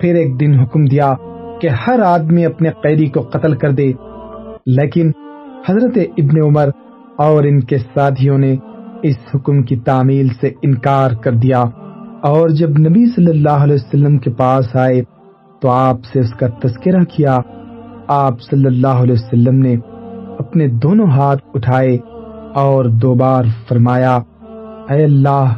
پھر 0.00 0.14
ایک 0.14 0.40
دن 0.40 0.60
حکم 0.60 0.84
دیا 0.84 1.14
کہ 1.60 1.68
ہر 1.68 2.00
آدمی 2.00 2.46
اپنے 2.46 2.70
قیدی 2.82 3.06
کو 3.06 3.20
قتل 3.20 3.54
کر 3.54 3.70
دے۔ 3.70 3.92
لیکن 4.66 5.10
حضرت 5.68 5.98
ابن 6.18 6.42
عمر 6.42 6.68
اور 7.16 7.44
ان 7.44 7.60
کے 7.60 7.78
ساتھیوں 7.78 8.38
نے 8.38 8.56
اس 9.02 9.16
حکم 9.34 9.62
کی 9.62 9.76
تعمیل 9.76 10.28
سے 10.40 10.50
انکار 10.62 11.10
کر 11.10 11.32
دیا۔ 11.32 11.60
اور 12.22 12.48
جب 12.48 12.68
نبی 12.68 13.06
صلی 13.06 13.30
اللہ 13.30 13.50
علیہ 13.50 13.74
وسلم 13.74 14.18
کے 14.18 14.30
پاس 14.30 14.76
آئے 14.76 15.02
تو 15.60 15.70
آپ 15.70 15.96
سے 16.12 16.20
اس 16.20 16.34
کا 16.34 16.46
تذکرہ 16.46 17.00
کیا۔ 17.00 17.38
آپ 18.08 18.40
صلی 18.40 18.66
اللہ 18.66 18.86
علیہ 18.86 19.12
وسلم 19.12 19.58
نے 19.58 19.76
اپنے 20.38 20.66
دونوں 20.66 21.06
ہاتھ 21.06 21.42
اٹھائے 21.54 21.98
اور 22.54 22.84
دو 22.84 23.14
بار 23.14 23.44
فرمایا، 23.68 24.16
اے 24.90 25.04
اللہ، 25.04 25.52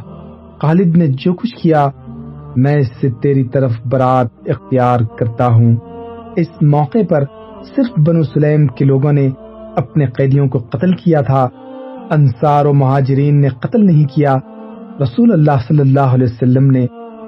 خالد 0.61 0.97
نے 0.97 1.07
جو 1.07 1.33
کچھ 1.33 1.55
کیا 1.55 1.87
میں 2.55 2.77
اس 2.77 2.87
سے 3.01 3.09
تیری 3.09 3.43
طرف 3.43 3.71
برات 3.85 4.27
اختیار 4.47 4.99
کرتا 5.19 5.47
ہوں۔ 5.47 5.75
اس 6.35 6.47
موقع 6.61 6.97
پر 7.09 7.23
صرف 7.75 7.99
بنو 8.07 8.23
سلیم 8.23 8.67
کے 8.67 8.85
لوگوں 8.85 9.13
نے 9.13 9.29
اپنے 9.75 10.05
قیدیوں 10.05 10.47
کو 10.47 10.59
قتل 10.59 10.91
کیا 10.91 11.21
تھا۔ 11.21 11.47
انصار 12.11 12.65
و 12.65 12.73
مہاجرین 12.73 13.41
نے 13.41 13.47
قتل 13.49 13.85
نہیں 13.85 14.05
کیا۔ 14.15 14.37
رسول 15.01 15.31
اللہ 15.31 15.51
صلی 15.67 15.79
اللہ 15.79 15.99
علیہ 15.99 16.27
وسلم 16.31 16.71
نے 16.71 16.85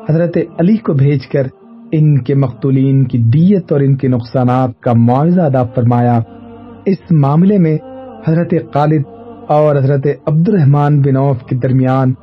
حضرت 0.09 0.37
علی 0.59 0.77
کو 0.77 0.93
بھیج 0.93 1.27
کر 1.27 1.47
ان 1.91 2.23
کے 2.23 2.35
مقتولین 2.35 3.03
کی 3.03 3.17
دیت 3.17 3.71
اور 3.71 3.79
ان 3.79 3.95
کے 3.95 4.07
نقصانات 4.07 4.79
کا 4.79 4.93
معاوضہ 4.93 5.41
ادا 5.41 5.63
فرمایا۔ 5.63 6.19
اس 6.85 7.11
معاملے 7.11 7.57
میں 7.57 7.77
حضرت 8.27 8.53
خالد 8.73 9.01
اور 9.47 9.75
حضرت 9.75 10.07
عبد 10.25 10.49
الرحمان 10.49 11.01
بن 11.01 11.17
عوف 11.17 11.43
کے 11.43 11.55
درمیان 11.55 12.13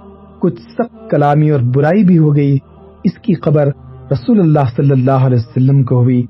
کچھ 0.40 0.60
سخت 0.60 1.10
کلامی 1.10 1.50
اور 1.50 1.60
برائی 1.60 2.04
بھی 2.04 2.18
ہو 2.18 2.36
گئی۔ 2.36 2.58
اس 3.04 3.18
کی 3.22 3.34
خبر 3.34 3.66
رسول 4.12 4.40
اللہ 4.40 4.68
صلی 4.76 4.90
اللہ 4.90 5.10
علیہ 5.10 5.38
وسلم 5.38 5.82
کو 5.82 6.02
ہوئی۔ 6.02 6.26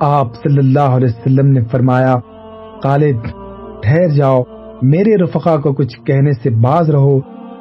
آپ 0.00 0.34
صلی 0.34 0.58
اللہ 0.58 0.80
علیہ 0.80 1.08
وسلم 1.08 1.46
نے 1.46 1.64
فرمایا، 1.64 2.16
خالد، 2.82 3.26
ٹھہر 3.82 4.08
جاؤ، 4.08 4.42
میرے 4.82 5.16
رفقا 5.16 5.56
کو 5.56 5.72
کچھ 5.72 6.00
کہنے 6.06 6.32
سے 6.32 6.50
باز 6.50 6.90
رہو۔ 6.90 7.18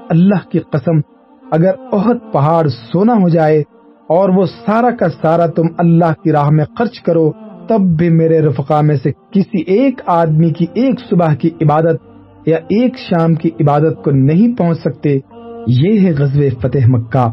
اللہ 0.10 0.50
کی 0.50 0.60
قسم، 0.60 0.98
اگر 1.52 1.72
عہد 1.92 2.34
پہاڑ 2.34 2.68
سونا 2.68 3.14
ہو 3.14 3.30
جائے 3.30 3.60
اور 4.10 4.30
وہ 4.30 4.46
سارا 4.46 4.92
کا 4.92 5.06
سارا 5.22 5.48
تم 5.48 5.64
اللہ 5.78 6.14
کی 6.24 6.32
راہ 6.32 6.50
میں 6.50 6.66
خرچ 6.78 7.02
کرو، 7.02 7.32
تب 7.70 7.98
بھی 7.98 8.10
میرے 8.10 8.42
رفقا 8.42 8.82
میں 8.82 8.96
سے 8.96 9.12
کسی 9.12 9.62
ایک 9.62 10.02
آدمی 10.06 10.50
کی 10.50 10.66
ایک 10.74 11.00
صبح 11.10 11.34
کی 11.34 11.50
عبادت 11.62 11.96
یا 12.46 12.58
ایک 12.58 12.98
شام 12.98 13.36
کی 13.36 13.50
عبادت 13.60 14.04
کو 14.04 14.12
نہیں 14.12 14.56
پہنچ 14.58 14.80
سکتے۔ 14.80 15.20
یہ 15.68 16.00
ہے 16.00 16.14
غزب 16.18 16.42
فتح 16.62 16.88
مکہ۔ 16.88 17.28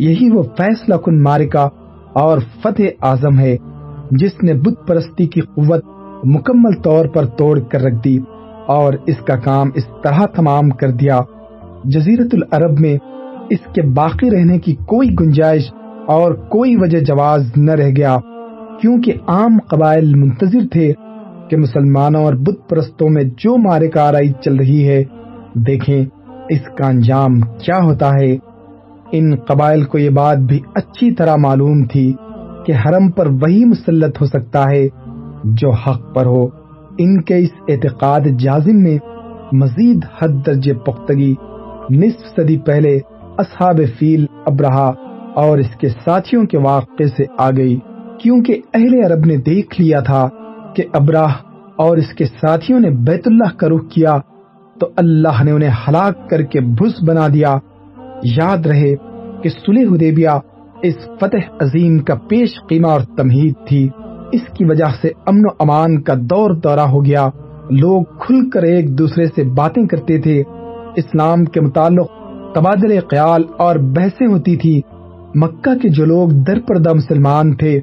یہی 0.00 0.30
وہ 0.30 0.42
فیصلہ 0.42 0.94
کن 0.94 1.22
مارکا 1.22 1.68
اور 2.12 2.38
فتح 2.62 2.82
اعظم 3.02 3.38
ہے، 3.38 3.56
جس 4.10 4.42
نے 4.42 4.54
بت 4.54 4.86
پرستی 4.86 5.26
کی 5.26 5.40
قوت 5.40 5.84
مکمل 6.24 6.80
طور 6.82 7.06
پر 7.06 7.24
توڑ 7.24 7.60
کر 7.60 7.80
رکھ 7.80 8.04
دی 8.04 8.18
اور 8.66 8.92
اس 9.06 9.16
کا 9.16 9.36
کام 9.36 9.70
اس 9.74 9.84
طرح 10.02 10.26
تمام 10.26 10.70
کر 10.70 10.90
دیا۔ 10.90 11.20
جزیرت 11.84 12.34
العرب 12.34 12.80
میں 12.80 12.96
اس 13.50 13.72
کے 13.74 13.82
باقی 13.82 14.30
رہنے 14.30 14.58
کی 14.58 14.74
کوئی 14.74 15.08
گنجائش 15.20 15.72
اور 16.06 16.32
کوئی 16.32 16.76
وجہ 16.76 16.98
جواز 16.98 17.52
نہ 17.56 17.72
رہ 17.72 17.90
گیا، 17.96 18.16
کیونکہ 18.80 19.12
عام 19.26 19.58
قبائل 19.68 20.14
منتظر 20.14 20.68
تھے 20.72 20.92
کہ 21.50 21.56
مسلمانوں 21.56 22.24
اور 22.24 22.34
بت 22.34 22.68
پرستوں 22.68 23.08
میں 23.08 23.24
جو 23.24 23.56
مارے 23.56 23.98
آرائی 24.00 24.32
چل 24.44 24.56
رہی 24.56 24.88
ہے، 24.88 25.02
دیکھیں 25.54 26.04
اس 26.48 26.60
کا 26.78 26.86
انجام 26.86 27.40
کیا 27.40 27.78
ہوتا 27.82 28.14
ہے۔ 28.14 28.36
ان 29.12 29.36
قبائل 29.36 29.84
کو 29.84 29.98
یہ 29.98 30.10
بات 30.10 30.38
بھی 30.38 30.60
اچھی 30.74 31.14
طرح 31.14 31.36
معلوم 31.36 31.84
تھی 31.84 32.14
کہ 32.66 32.72
حرم 32.72 33.10
پر 33.10 33.26
وہی 33.26 33.64
مسلط 33.64 34.20
ہو 34.20 34.26
سکتا 34.26 34.70
ہے 34.70 34.88
جو 35.44 35.70
حق 35.70 36.14
پر 36.14 36.26
ہو۔ 36.26 36.48
ان 36.98 37.22
کے 37.22 37.36
اس 37.36 37.48
اعتقاد 37.68 38.20
جازم 38.38 38.82
میں 38.82 38.98
مزید 39.52 40.04
حد 40.18 40.46
درجے 40.46 40.74
پختگی 40.74 41.34
نصف 41.90 42.36
صدی 42.36 42.58
پہلے 42.58 42.98
اصحاب 43.38 43.80
فیل 43.98 44.26
ابراہ 44.46 44.92
اور 45.34 45.58
اس 45.58 45.76
کے 45.80 45.88
ساتھیوں 45.88 46.46
کے 46.46 46.58
واقعے 46.58 47.06
سے 47.06 47.24
آ 47.38 47.50
گئی۔ 47.50 47.78
کیونکہ 48.18 48.60
اہل 48.74 49.04
عرب 49.04 49.26
نے 49.26 49.36
دیکھ 49.36 49.80
لیا 49.80 50.00
تھا 50.00 50.28
کہ 50.74 50.82
ابراہ 50.92 51.34
اور 51.76 51.96
اس 51.96 52.08
کے 52.08 52.24
ساتھیوں 52.24 52.80
نے 52.80 52.90
بیت 52.90 53.22
اللہ 53.26 53.56
کا 53.56 53.68
رخ 53.68 53.88
کیا 53.92 54.18
تو 54.80 54.88
اللہ 54.96 55.44
نے 55.44 55.50
انہیں 55.50 55.70
ہلاک 55.88 56.30
کر 56.30 56.42
کے 56.42 56.60
بھس 56.60 57.02
بنا 57.06 57.28
دیا۔ 57.28 57.58
یاد 58.22 58.66
رہے 58.66 58.96
کہ 59.42 59.48
سلح 59.48 59.94
حدیبیہ 59.94 60.28
اس 60.82 60.94
فتح 61.20 61.50
عظیم 61.60 61.98
کا 61.98 62.14
پیش 62.14 62.48
قیمہ 62.68 62.86
اور 62.86 63.00
تمہید 63.16 63.54
تھی۔ 63.68 63.88
اس 64.32 64.40
کی 64.58 64.64
وجہ 64.64 64.84
سے 65.02 65.08
امن 65.26 65.44
و 65.44 65.52
امان 65.58 66.02
کا 66.02 66.14
دور 66.16 66.50
دورہ 66.50 66.80
ہو 66.80 67.04
گیا۔ 67.04 67.28
لوگ 67.70 68.02
کھل 68.02 68.50
کر 68.50 68.62
ایک 68.62 68.98
دوسرے 68.98 69.26
سے 69.26 69.44
باتیں 69.44 69.86
کرتے 69.86 70.18
تھے۔ 70.18 70.42
اسلام 70.96 71.44
کے 71.44 71.60
متعلق 71.60 72.06
تبادل 72.54 72.98
خیال 73.10 73.42
اور 73.58 73.76
بحثیں 73.76 74.26
ہوتی 74.26 74.56
تھی 74.56 74.80
مکہ 75.34 75.78
کے 75.78 75.88
جو 75.88 76.04
لوگ 76.04 76.28
در 76.28 76.58
پردہ 76.68 76.92
مسلمان 76.92 77.56
تھے، 77.56 77.80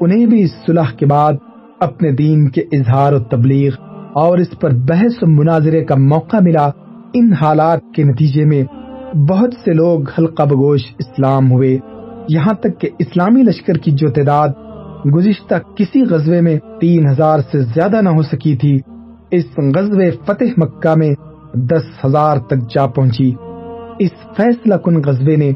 انہیں 0.00 0.26
بھی 0.26 0.42
اس 0.42 0.50
صلح 0.66 0.90
کے 0.98 1.06
بعد 1.06 1.32
اپنے 1.80 2.12
دین 2.12 2.48
کے 2.48 2.60
اظہار 2.60 3.12
و 3.12 3.18
تبلیغ 3.18 3.70
اور 4.12 4.38
اس 4.38 4.60
پر 4.60 4.70
بحث 4.70 5.22
و 5.22 5.26
مناظرے 5.26 5.84
کا 5.84 5.94
موقع 5.98 6.36
ملا۔ 6.40 6.70
ان 7.14 7.32
حالات 7.32 7.80
کے 7.94 8.02
نتیجے 8.02 8.44
میں 8.44 8.62
بہت 9.14 9.54
سے 9.64 9.72
لوگ 9.72 10.00
حلقہ 10.18 10.42
بگوش 10.42 10.80
اسلام 10.98 11.52
ہوئے۔ 11.52 11.78
یہاں 12.28 12.52
تک 12.52 12.80
کہ 12.80 12.88
اسلامی 12.98 13.42
لشکر 13.42 13.72
کی 13.72 13.90
جو 13.90 14.08
تعداد 14.08 14.48
گزشتہ 15.14 15.54
کسی 15.76 16.02
غزوے 16.02 16.40
میں 16.40 16.58
تین 16.80 17.08
ہزار 17.08 17.38
سے 17.52 17.60
زیادہ 17.60 18.00
نہ 18.00 18.08
ہو 18.08 18.22
سکی 18.22 18.56
تھی، 18.56 18.78
اس 19.30 19.44
غزوے 19.76 20.10
فتح 20.10 20.44
مکہ 20.56 20.94
میں 20.96 21.14
دس 21.54 22.04
ہزار 22.04 22.36
تک 22.36 22.74
جا 22.74 22.86
پہنچی۔ 22.86 23.32
اس 23.98 24.10
فیصلہ 24.36 24.74
کن 24.74 25.02
غزبے 25.04 25.36
نے 25.36 25.52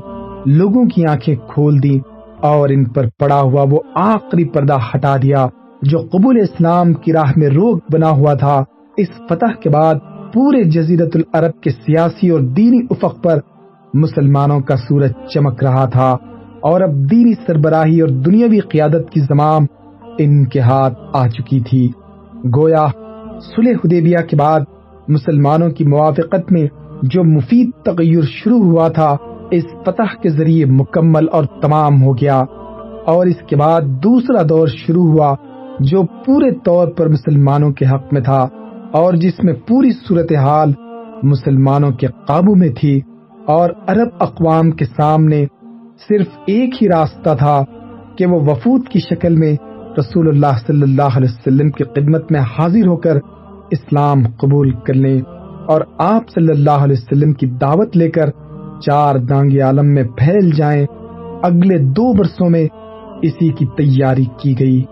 لوگوں 0.46 0.84
کی 0.84 1.06
آنکھیں 1.06 1.34
کھول 1.34 1.82
دی 1.82 1.98
اور 2.40 2.68
ان 2.68 2.84
پر 2.84 3.06
پڑا 3.18 3.40
ہوا 3.40 3.64
وہ 3.70 3.80
آخری 3.94 4.44
پردہ 4.44 4.78
ہٹا 4.94 5.16
دیا 5.16 5.46
جو 5.82 5.98
قبول 5.98 6.40
اسلام 6.40 6.92
کی 6.92 7.12
راہ 7.12 7.32
میں 7.36 7.48
روک 7.48 7.84
بنا 7.92 8.10
ہوا 8.10 8.34
تھا۔ 8.34 8.62
اس 8.96 9.08
فتح 9.28 9.60
کے 9.62 9.70
بعد 9.70 9.94
پورے 10.34 10.64
جزیرت 10.64 11.08
العرب 11.14 11.60
کے 11.60 11.70
سیاسی 11.70 12.28
اور 12.28 12.40
دینی 12.40 12.86
افق 12.90 13.22
پر 13.22 13.38
مسلمانوں 13.94 14.60
کا 14.60 14.76
سورج 14.76 15.12
چمک 15.34 15.64
رہا 15.64 15.84
تھا 15.84 16.16
اور 16.60 16.80
اب 16.80 17.10
دینی 17.10 17.32
سربراہی 17.46 18.00
اور 18.00 18.08
دنیاوی 18.08 18.60
قیادت 18.60 19.10
کی 19.10 19.20
زمام 19.20 19.62
ان 20.18 20.44
کے 20.44 20.60
ہاتھ 20.60 20.98
آ 21.12 21.28
چکی 21.28 21.60
تھی۔ 21.60 21.90
گویا 22.56 22.86
سلح 23.56 23.74
حدیبیہ 23.84 24.18
کے 24.30 24.36
بعد 24.36 24.60
مسلمانوں 25.08 25.70
کی 25.70 25.84
موافقت 25.84 26.52
میں 26.52 26.66
جو 27.02 27.24
مفید 27.24 27.70
تغیر 27.84 28.22
شروع 28.22 28.58
ہوا 28.58 28.88
تھا، 28.88 29.16
اس 29.50 29.64
فتح 29.86 30.20
کے 30.22 30.28
ذریعے 30.28 30.64
مکمل 30.64 31.26
اور 31.32 31.44
تمام 31.62 32.02
ہو 32.02 32.12
گیا۔ 32.12 32.42
اور 33.06 33.26
اس 33.26 33.36
کے 33.46 33.56
بعد 33.56 33.80
دوسرا 33.80 34.42
دور 34.48 34.68
شروع 34.68 35.04
ہوا 35.04 35.34
جو 35.80 36.02
پورے 36.02 36.54
طور 36.54 36.88
پر 36.88 37.08
مسلمانوں 37.08 37.70
کے 37.70 37.86
حق 37.86 38.12
میں 38.12 38.20
تھا۔ 38.20 38.48
اور 38.94 39.14
جس 39.14 39.44
میں 39.44 39.54
پوری 39.54 39.90
صورتحال 39.90 40.72
مسلمانوں 41.22 41.90
کے 41.90 42.06
قابو 42.06 42.54
میں 42.54 42.68
تھی 42.68 43.00
اور 43.46 43.70
عرب 43.86 44.08
اقوام 44.20 44.70
کے 44.70 44.84
سامنے 44.84 45.46
صرف 46.08 46.26
ایک 46.46 46.82
ہی 46.82 46.88
راستہ 46.88 47.34
تھا 47.38 47.62
کہ 48.18 48.26
وہ 48.26 48.40
وفود 48.40 48.88
کی 48.88 49.00
شکل 49.00 49.36
میں 49.36 49.56
رسول 49.98 50.28
اللہ 50.28 50.58
صلی 50.66 50.82
اللہ 50.82 51.16
علیہ 51.16 51.28
وسلم 51.30 51.70
کی 51.70 51.84
خدمت 51.84 52.32
میں 52.32 52.40
حاضر 52.40 52.86
ہو 52.86 52.96
کر 52.96 53.16
اسلام 53.70 54.22
قبول 54.36 54.70
کر 54.70 54.94
لیں 54.94 55.20
اور 55.66 55.80
آپ 55.98 56.28
صلی 56.28 56.52
اللہ 56.52 56.84
علیہ 56.84 56.96
وسلم 57.02 57.32
کی 57.32 57.46
دعوت 57.46 57.96
لے 57.96 58.10
کر 58.10 58.30
چار 58.80 59.14
دانگ 59.14 59.60
عالم 59.60 59.94
میں 59.94 60.04
پھیل 60.04 60.50
جائیں، 60.50 60.86
اگلے 61.42 61.78
دو 61.78 62.12
برسوں 62.12 62.50
میں 62.50 62.68
اسی 63.22 63.48
کی 63.48 63.66
تیاری 63.66 64.24
کی 64.38 64.58
گئی۔ 64.58 64.82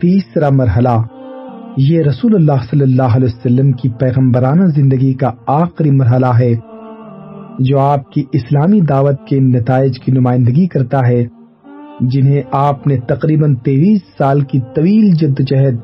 تیسرا 0.00 0.48
مرحلہ۔ 0.50 1.19
یہ 1.76 2.02
رسول 2.02 2.34
اللہ 2.34 2.62
صلی 2.70 2.82
اللہ 2.82 3.02
علیہ 3.02 3.28
وسلم 3.28 3.72
کی 3.72 3.88
پیغمبرانہ 3.88 4.66
زندگی 4.66 5.12
کا 5.12 5.30
آخری 5.46 5.90
مرحلہ 5.90 6.38
ہے، 6.38 6.54
جو 7.58 7.78
آپ 7.78 8.10
کی 8.12 8.24
اسلامی 8.32 8.80
دعوت 8.80 9.26
کے 9.28 9.40
نتائج 9.40 9.98
کی 9.98 10.12
نمائندگی 10.12 10.66
کرتا 10.66 11.08
ہے، 11.08 11.26
جنہیں 12.00 12.42
آپ 12.52 12.86
نے 12.86 12.96
تقریباً 12.96 13.54
تیئیس 13.54 14.00
سال 14.18 14.40
کی 14.40 14.60
طویل 14.60 15.10
جدوجہد، 15.10 15.74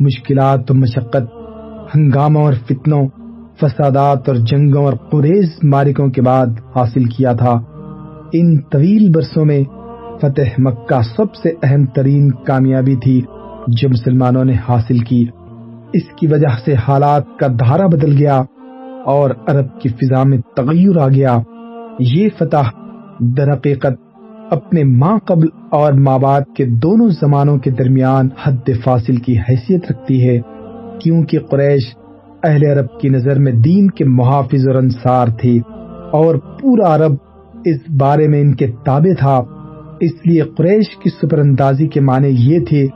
مشکلات 0.00 0.70
و 0.70 0.74
مشقت، 0.74 1.22
ہنگاموں 1.94 2.42
اور 2.42 2.52
فتنوں، 2.52 3.08
فسادات 3.60 4.28
اور 4.28 4.36
جنگوں 4.36 4.84
اور 4.84 4.92
قریض 4.92 5.50
مارکوں 5.62 6.08
کے 6.08 6.22
بعد 6.22 6.46
حاصل 6.76 7.04
کیا 7.04 7.32
تھا۔ 7.32 7.60
ان 8.32 8.60
طویل 8.60 9.10
برسوں 9.14 9.44
میں 9.44 9.64
فتح 10.20 10.54
مکہ 10.58 11.00
سب 11.16 11.34
سے 11.34 11.48
اہم 11.62 11.84
ترین 11.84 12.30
کامیابی 12.30 12.96
تھی۔ 12.96 13.22
جو 13.76 13.88
مسلمانوں 13.88 14.44
نے 14.44 14.52
حاصل 14.68 14.98
کی، 14.98 15.26
اس 15.92 16.02
کی 16.16 16.26
وجہ 16.26 16.56
سے 16.64 16.74
حالات 16.74 17.22
کا 17.40 17.46
دھارا 17.46 17.86
بدل 17.86 18.16
گیا 18.18 18.42
اور 19.04 19.30
عرب 19.48 19.80
کی 19.80 19.88
فضا 19.88 20.22
میں 20.22 20.38
تغیر 20.56 20.98
آ 20.98 21.08
گیا۔ 21.08 21.36
یہ 21.98 22.28
فتح 22.38 22.70
در 23.20 23.52
حقیقت 23.52 24.00
اپنے 24.50 24.84
ماں 24.84 25.18
قبل 25.18 25.46
اور 25.70 25.92
ماں 25.92 26.18
بعد 26.18 26.40
کے 26.56 26.64
دونوں 26.64 27.08
زمانوں 27.08 27.58
کے 27.58 27.70
درمیان 27.70 28.28
حد 28.44 28.70
فاصل 28.84 29.16
کی 29.16 29.38
حیثیت 29.38 29.90
رکھتی 29.90 30.28
ہے، 30.28 30.40
کیونکہ 31.00 31.38
قریش 31.38 31.96
اہل 32.44 32.64
عرب 32.64 33.00
کی 33.00 33.08
نظر 33.08 33.38
میں 33.38 33.52
دین 33.52 33.90
کے 33.90 34.04
محافظ 34.04 34.68
اور 34.68 34.76
انصار 34.76 35.28
تھی 35.28 35.60
اور 36.12 36.34
پورا 36.34 36.94
عرب 36.94 37.12
اس 37.64 37.80
بارے 38.00 38.28
میں 38.28 38.40
ان 38.40 38.54
کے 38.54 38.66
تابع 38.84 39.14
تھا۔ 39.18 39.42
اس 40.00 40.26
لیے 40.26 40.42
قریش 40.42 40.96
کی 40.96 41.10
سپر 41.10 41.38
اندازی 41.38 41.88
کے 41.88 42.00
معنی 42.00 42.28
یہ 42.30 42.60
تھے 42.60 42.86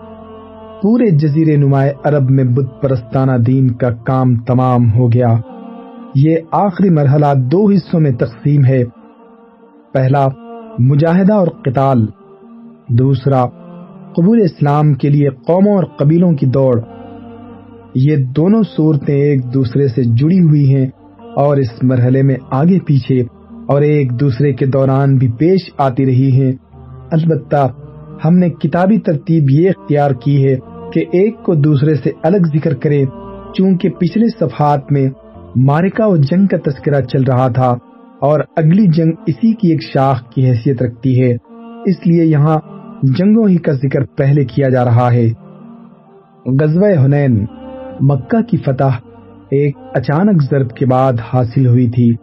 پورے 0.82 1.10
جزیر 1.10 1.58
نمائے 1.58 1.92
عرب 2.04 2.30
میں 2.30 2.44
بت 2.44 2.82
پرستانہ 2.82 3.42
دین 3.46 3.70
کا 3.70 3.90
کام 3.90 4.36
تمام 4.36 4.92
ہو 4.92 5.12
گیا۔ 5.12 5.28
یہ 6.14 6.36
آخری 6.52 6.90
مرحلہ 6.90 7.26
دو 7.36 7.70
حصوں 7.70 8.00
میں 8.00 8.10
تقسیم 8.10 8.64
ہے۔ 8.64 8.84
پہلا، 9.92 10.26
مجاہدہ 10.78 11.32
اور 11.32 11.46
قتال۔ 11.46 12.06
دوسرا، 12.88 13.46
قبول 14.16 14.40
اسلام 14.42 14.94
کے 14.94 15.08
لیے 15.08 15.28
قوموں 15.28 15.74
اور 15.74 15.84
قبیلوں 15.84 16.32
کی 16.32 16.46
دوڑ۔ 16.46 16.80
یہ 17.94 18.16
دونوں 18.16 18.62
صورتیں 18.76 19.16
ایک 19.16 19.54
دوسرے 19.54 19.88
سے 19.88 20.02
جڑی 20.02 20.40
ہوئی 20.40 20.74
ہیں 20.74 20.86
اور 21.36 21.56
اس 21.56 21.82
مرحلے 21.82 22.22
میں 22.22 22.36
آگے 22.50 22.78
پیچھے 22.86 23.20
اور 23.68 23.82
ایک 23.82 24.20
دوسرے 24.20 24.52
کے 24.52 24.66
دوران 24.66 25.16
بھی 25.16 25.28
پیش 25.28 25.70
آتی 25.78 26.06
رہی 26.06 26.42
ہیں۔ 26.42 26.52
البتہ، 27.10 27.68
ہم 28.24 28.38
نے 28.38 28.50
کتابی 28.50 28.98
ترتیب 28.98 29.50
یہ 29.50 29.70
اختیار 29.76 30.10
کی 30.10 30.46
ہے 30.46 30.71
کہ 30.92 31.00
ایک 31.00 31.42
کو 31.42 31.54
دوسرے 31.54 31.94
سے 31.94 32.10
الگ 32.22 32.46
ذکر 32.56 32.74
کرے، 32.74 33.04
چونکہ 33.54 33.88
پچھلے 33.88 34.28
صفحات 34.40 34.92
میں 34.92 35.08
مارکا 35.56 36.06
و 36.06 36.16
جنگ 36.16 36.46
کا 36.46 36.56
تذکرہ 36.56 37.00
چل 37.00 37.22
رہا 37.22 37.48
تھا 37.48 37.74
اور 38.20 38.40
اگلی 38.56 38.86
جنگ 38.86 39.12
اسی 39.26 39.52
کی 39.52 39.68
ایک 39.68 39.82
شاخ 39.82 40.30
کی 40.30 40.48
حیثیت 40.48 40.82
رکھتی 40.82 41.22
ہے۔ 41.22 41.36
اس 41.86 42.06
لیے 42.06 42.24
یہاں 42.24 42.58
جنگوں 43.02 43.48
ہی 43.48 43.56
کا 43.56 43.72
ذکر 43.72 44.04
پہلے 44.04 44.44
کیا 44.44 44.68
جا 44.68 44.84
رہا 44.84 45.12
ہے۔ 45.12 45.28
غزوہ 46.60 47.04
ہنین 47.04 47.46
مکہ 48.00 48.42
کی 48.42 48.56
فتح 48.56 49.00
ایک 49.50 49.76
اچانک 49.94 50.42
ضرب 50.42 50.70
کے 50.70 50.86
بعد 50.86 51.12
حاصل 51.32 51.66
ہوئی 51.66 51.90
تھی، 51.90 52.14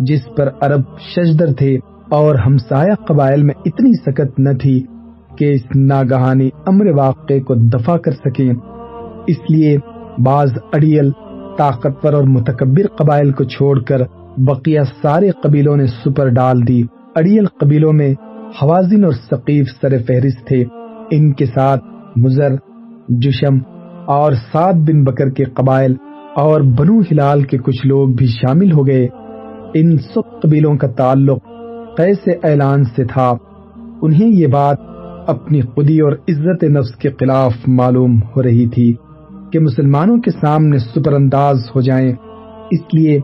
جس 0.00 0.20
پر 0.36 0.48
عرب 0.60 0.80
شجدر 0.98 1.52
تھے 1.52 1.78
اور 2.10 2.34
ہمسایہ 2.34 2.94
قبائل 2.94 3.42
میں 3.42 3.54
اتنی 3.64 3.92
سکت 4.02 4.38
نہ 4.38 4.50
تھی 4.62 4.84
کہ 5.38 5.52
اس 5.52 5.60
ناگہانی 5.74 6.50
امر 6.66 6.86
واقع 6.96 7.38
کو 7.46 7.54
دفع 7.54 7.96
کر 7.96 8.12
سکیں۔ 8.12 8.52
اس 9.26 9.50
لیے 9.50 9.78
بعض 10.18 10.52
اڑیل، 10.72 11.10
طاقتور 11.58 12.12
اور 12.12 12.22
متکبر 12.22 12.86
قبائل 12.96 13.32
کو 13.32 13.44
چھوڑ 13.44 13.80
کر 13.80 13.98
بقیہ 14.36 14.80
سارے 15.02 15.30
قبیلوں 15.30 15.76
نے 15.76 15.86
سپر 15.86 16.28
ڈال 16.28 16.68
دی۔ 16.68 16.82
اڑیل 17.16 17.46
قبیلوں 17.46 17.92
میں 17.92 18.14
حوازن 18.62 19.04
اور 19.04 19.12
ثقیف 19.12 19.66
سر 19.80 19.98
فہرست 20.06 20.46
تھے۔ 20.46 20.64
ان 21.10 21.32
کے 21.32 21.46
ساتھ 21.46 21.84
مزر 22.16 22.52
جشم 23.08 23.58
اور 24.06 24.32
سات 24.32 24.74
بن 24.74 25.04
بکر 25.04 25.30
کے 25.30 25.44
قبائل 25.44 25.94
اور 26.36 26.60
بنو 26.60 27.00
ہلال 27.00 27.42
کے 27.42 27.58
کچھ 27.58 27.86
لوگ 27.86 28.08
بھی 28.08 28.26
شامل 28.26 28.72
ہو 28.72 28.86
گئے۔ 28.86 29.08
ان 29.74 29.98
سب 29.98 30.40
قبیلوں 30.42 30.76
کا 30.76 30.86
تعلق 30.86 31.38
قیس 31.96 32.28
اعلان 32.44 32.84
سے 32.84 33.04
تھا۔ 33.04 33.36
انہیں 34.02 34.28
یہ 34.28 34.46
بات 34.46 34.76
اپنی 35.26 35.60
خودی 35.60 36.00
اور 36.00 36.12
عزت 36.12 36.64
نفس 36.64 36.96
کے 36.96 37.10
خلاف 37.10 37.52
معلوم 37.66 38.20
ہو 38.36 38.42
رہی 38.42 38.68
تھی 38.68 38.94
کہ 39.52 39.58
مسلمانوں 39.58 40.16
کے 40.16 40.30
سامنے 40.30 40.78
سپر 40.78 41.12
انداز 41.12 41.56
ہو 41.74 41.80
جائیں۔ 41.80 42.12
اس 42.70 42.80
لیے 42.92 43.20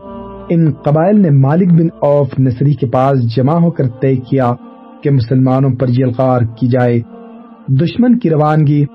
ان 0.49 0.71
قبائل 0.71 1.21
نے 1.21 1.29
مالک 1.29 1.73
بن 1.73 1.87
اوف 2.01 2.39
نصری 2.39 2.73
کے 2.73 2.87
پاس 2.87 3.35
جمع 3.35 3.53
ہو 3.53 3.71
کر 3.71 3.87
طے 3.87 4.15
کیا 4.15 4.53
کہ 5.03 5.11
مسلمانوں 5.11 5.69
پر 5.69 5.87
یلغار 5.89 6.41
کی 6.41 6.67
جائے۔ 6.67 7.01
دشمن 7.67 8.19
کی 8.19 8.29
روانگی 8.29 8.85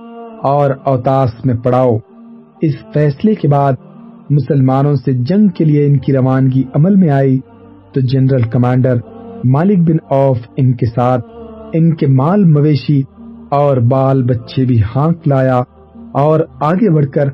اور 0.43 0.71
اوتاس 0.85 1.47
میں 1.47 1.55
پڑاؤ۔ 1.55 1.99
اس 2.61 2.75
فیصلے 2.95 3.35
کے 3.35 3.49
بعد 3.49 3.73
مسلمانوں 4.31 4.95
سے 4.95 5.13
جنگ 5.13 5.49
کے 5.49 5.65
لیے 5.65 5.87
ان 5.87 5.99
کی 5.99 6.13
روانگی 6.13 6.63
عمل 6.75 6.95
میں 6.95 7.11
آئی۔ 7.11 7.41
تو 7.93 8.01
جنرل 8.01 8.43
کمانڈر 8.43 8.97
مالک 9.45 9.79
بن 9.79 9.97
اوف 10.11 10.39
ان 10.57 10.73
کے 10.73 10.87
ساتھ 10.87 11.27
ان 11.73 11.95
کے 11.95 12.07
مال 12.07 12.45
مویشی 12.45 13.03
اور 13.51 13.77
بال 13.77 14.23
بچے 14.23 14.65
بھی 14.65 14.83
ہانک 14.97 15.29
لایا 15.29 15.63
اور 16.13 16.41
آگے 16.61 16.91
بڑھ 16.91 17.07
کر 17.07 17.29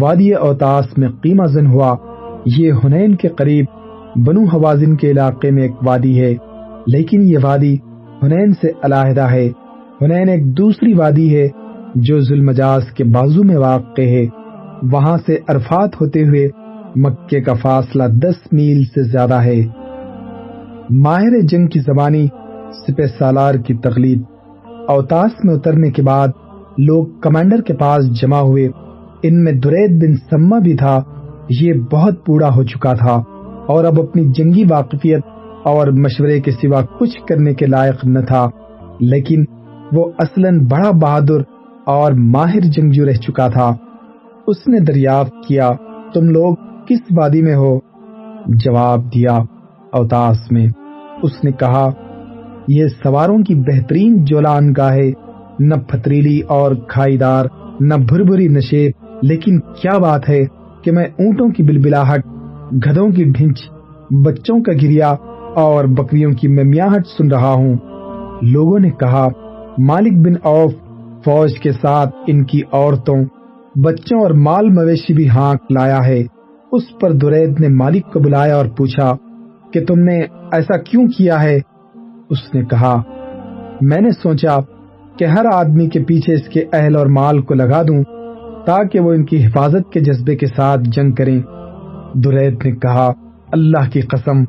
وادی 0.00 0.32
اوتاس 0.32 0.98
میں 0.98 1.08
قیمہ 1.08 1.46
زن 1.46 1.66
ہوا۔ 1.66 1.96
یہ 2.46 2.72
ہنین 2.84 3.14
کے 3.14 3.28
قریب 3.28 3.64
بنو 4.26 4.44
حوازن 4.44 4.96
کے 4.96 5.10
علاقے 5.10 5.50
میں 5.50 5.62
ایک 5.62 5.72
وادی 5.86 6.20
ہے، 6.20 6.34
لیکن 6.86 7.22
یہ 7.22 7.38
وادی 7.42 7.76
ہنین 8.22 8.52
سے 8.62 8.70
علیحدہ 8.82 9.30
ہے۔ 9.30 9.50
ہنین 10.00 10.28
ایک 10.28 10.56
دوسری 10.56 10.92
وادی 10.92 11.36
ہے 11.36 11.48
جو 11.94 12.20
ظلمجاز 12.20 12.84
کے 12.94 13.04
بازو 13.04 13.42
میں 13.42 13.56
واقع 13.56 14.02
ہے۔ 14.02 14.26
وہاں 14.92 15.16
سے 15.26 15.38
عرفات 15.48 16.00
ہوتے 16.00 16.24
ہوئے 16.24 16.48
مکے 16.96 17.40
کا 17.40 17.54
فاصلہ 17.54 18.04
دس 18.04 18.52
میل 18.52 18.84
سے 18.84 19.02
زیادہ 19.02 19.34
ہے۔ 19.34 19.64
ماہر 20.90 21.40
جنگ 21.40 21.66
کی 21.66 21.80
زبانی 21.80 22.26
سپہ 22.86 23.02
سالار 23.18 23.54
کی 23.54 23.74
تقلید 23.74 24.22
اوتاس 24.88 25.44
میں 25.44 25.54
اترنے 25.54 25.90
کے 25.90 26.02
بعد 26.02 26.28
لوگ 26.78 27.06
کمانڈر 27.06 27.60
کے 27.60 27.74
پاس 27.74 28.20
جمع 28.20 28.38
ہوئے۔ 28.38 28.68
ان 29.22 29.44
میں 29.44 29.52
درید 29.52 30.02
بن 30.02 30.16
سما 30.30 30.58
بھی 30.58 30.76
تھا۔ 30.76 31.02
یہ 31.50 31.72
بہت 31.92 32.26
پورا 32.26 32.54
ہو 32.54 32.62
چکا 32.62 32.92
تھا 32.92 33.22
اور 33.66 33.84
اب 33.84 34.00
اپنی 34.00 34.24
جنگی 34.24 34.64
واقفیت 34.70 35.20
اور 35.64 35.86
مشورے 35.86 36.40
کے 36.40 36.50
سوا 36.50 36.80
کچھ 36.98 37.18
کرنے 37.28 37.54
کے 37.54 37.66
لائق 37.66 38.04
نہ 38.04 38.18
تھا۔ 38.18 38.48
لیکن 39.00 39.44
وہ 39.92 40.10
اصلاً 40.18 40.66
بڑا 40.70 40.90
بہادر 40.90 41.40
اور 41.86 42.12
ماہر 42.12 42.60
جنگجو 42.60 43.04
رہ 43.06 43.12
چکا 43.12 43.48
تھا۔ 43.48 43.74
اس 44.46 44.68
نے 44.68 44.78
دریافت 44.80 45.32
کیا، 45.48 45.70
تم 46.14 46.24
لوگ 46.24 46.54
کس 46.88 47.00
وادی 47.16 47.42
میں 47.42 47.54
ہو؟ 47.54 47.78
جواب 48.46 49.14
دیا 49.14 49.38
اوتاس 49.92 50.52
میں۔ 50.52 50.66
اس 51.22 51.44
نے 51.44 51.52
کہا 51.52 51.90
یہ 52.68 52.86
سواروں 53.02 53.38
کی 53.38 53.54
بہترین 53.54 54.24
جولان 54.24 54.72
گاہ 54.76 54.98
نہ 55.58 55.74
پتریلی 55.74 56.40
اور 56.40 56.74
کھائی 56.88 57.16
دار 57.16 57.46
نہ 57.80 57.94
بھر 57.94 58.22
بھری 58.22 58.48
نشیب۔ 58.48 58.90
لیکن 59.22 59.60
کیا 59.60 59.98
بات 59.98 60.28
ہے 60.28 60.44
کہ 60.82 60.92
میں 60.92 61.04
اونٹوں 61.04 61.48
کی 61.48 61.62
بلبلاہٹ 61.62 62.26
گدوں 62.72 63.10
کی 63.10 63.24
ڈھنچ، 63.24 63.70
بچوں 64.10 64.62
کا 64.62 64.72
گریا 64.72 65.14
اور 65.54 65.84
بکریوں 65.84 66.32
کی 66.32 66.48
ممیاہٹ 66.48 67.06
سن 67.06 67.28
رہا 67.28 67.52
ہوں؟ 67.52 67.76
لوگوں 68.42 68.78
نے 68.78 68.90
کہا، 68.90 69.28
مالک 69.78 70.12
بن 70.12 70.32
اوف 70.42 70.72
فوج 71.24 71.58
کے 71.58 71.72
ساتھ 71.72 72.14
ان 72.26 72.44
کی 72.44 72.60
عورتوں، 72.72 73.24
بچوں 73.74 74.20
اور 74.20 74.30
مال 74.30 74.68
مویشی 74.70 75.14
بھی 75.14 75.28
ہانک 75.28 75.72
لایا 75.72 76.06
ہے۔ 76.06 76.24
اس 76.72 76.82
پر 77.00 77.12
درید 77.12 77.60
نے 77.60 77.68
مالک 77.68 78.12
کو 78.12 78.20
بلایا 78.20 78.56
اور 78.56 78.66
پوچھا 78.66 79.16
کہ 79.72 79.84
تم 79.84 79.98
نے 79.98 80.20
ایسا 80.52 80.78
کیوں 80.78 81.08
کیا 81.18 81.42
ہے؟ 81.42 81.60
اس 82.30 82.54
نے 82.54 82.64
کہا، 82.64 83.02
میں 83.80 84.00
نے 84.00 84.10
سوچا 84.10 84.58
کہ 85.18 85.24
ہر 85.24 85.44
آدمی 85.52 85.88
کے 85.88 86.04
پیچھے 86.04 86.34
اس 86.34 86.48
کے 86.48 86.64
اہل 86.72 86.96
اور 86.96 87.06
مال 87.06 87.40
کو 87.40 87.54
لگا 87.54 87.82
دوں 87.82 88.04
تاکہ 88.66 89.00
وہ 89.00 89.12
ان 89.12 89.24
کی 89.24 89.46
حفاظت 89.46 89.92
کے 89.92 90.00
جذبے 90.00 90.36
کے 90.36 90.46
ساتھ 90.46 90.80
جنگ 90.84 91.12
کریں۔ 91.12 91.42
دریت 92.14 92.66
نے 92.66 92.72
کہا، 92.72 93.12
اللہ 93.52 93.90
کی 93.92 94.00
قسم، 94.00 94.42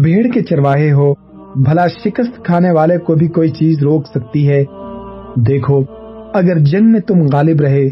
بھیڑ 0.00 0.32
کے 0.32 0.42
چرواہے 0.42 0.92
ہو، 0.92 1.14
بھلا 1.54 1.86
شکست 1.86 2.44
کھانے 2.44 2.70
والے 2.70 2.98
کو 2.98 3.14
بھی 3.14 3.28
کوئی 3.28 3.48
چیز 3.48 3.82
روک 3.82 4.06
سکتی 4.06 4.48
ہے۔ 4.48 4.64
دیکھو، 5.36 5.82
اگر 6.34 6.58
جنگ 6.58 6.92
میں 6.92 7.00
تم 7.00 7.14
غالب 7.32 7.60
رہے 7.60 7.88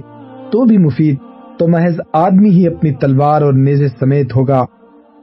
تو 0.52 0.64
بھی 0.64 0.78
مفید، 0.78 1.16
تو 1.58 1.68
محض 1.68 2.00
آدمی 2.12 2.50
ہی 2.50 2.66
اپنی 2.66 2.92
تلوار 2.92 3.42
اور 3.42 3.52
نیزے 3.52 3.88
سمیت 3.88 4.36
ہوگا۔ 4.36 4.64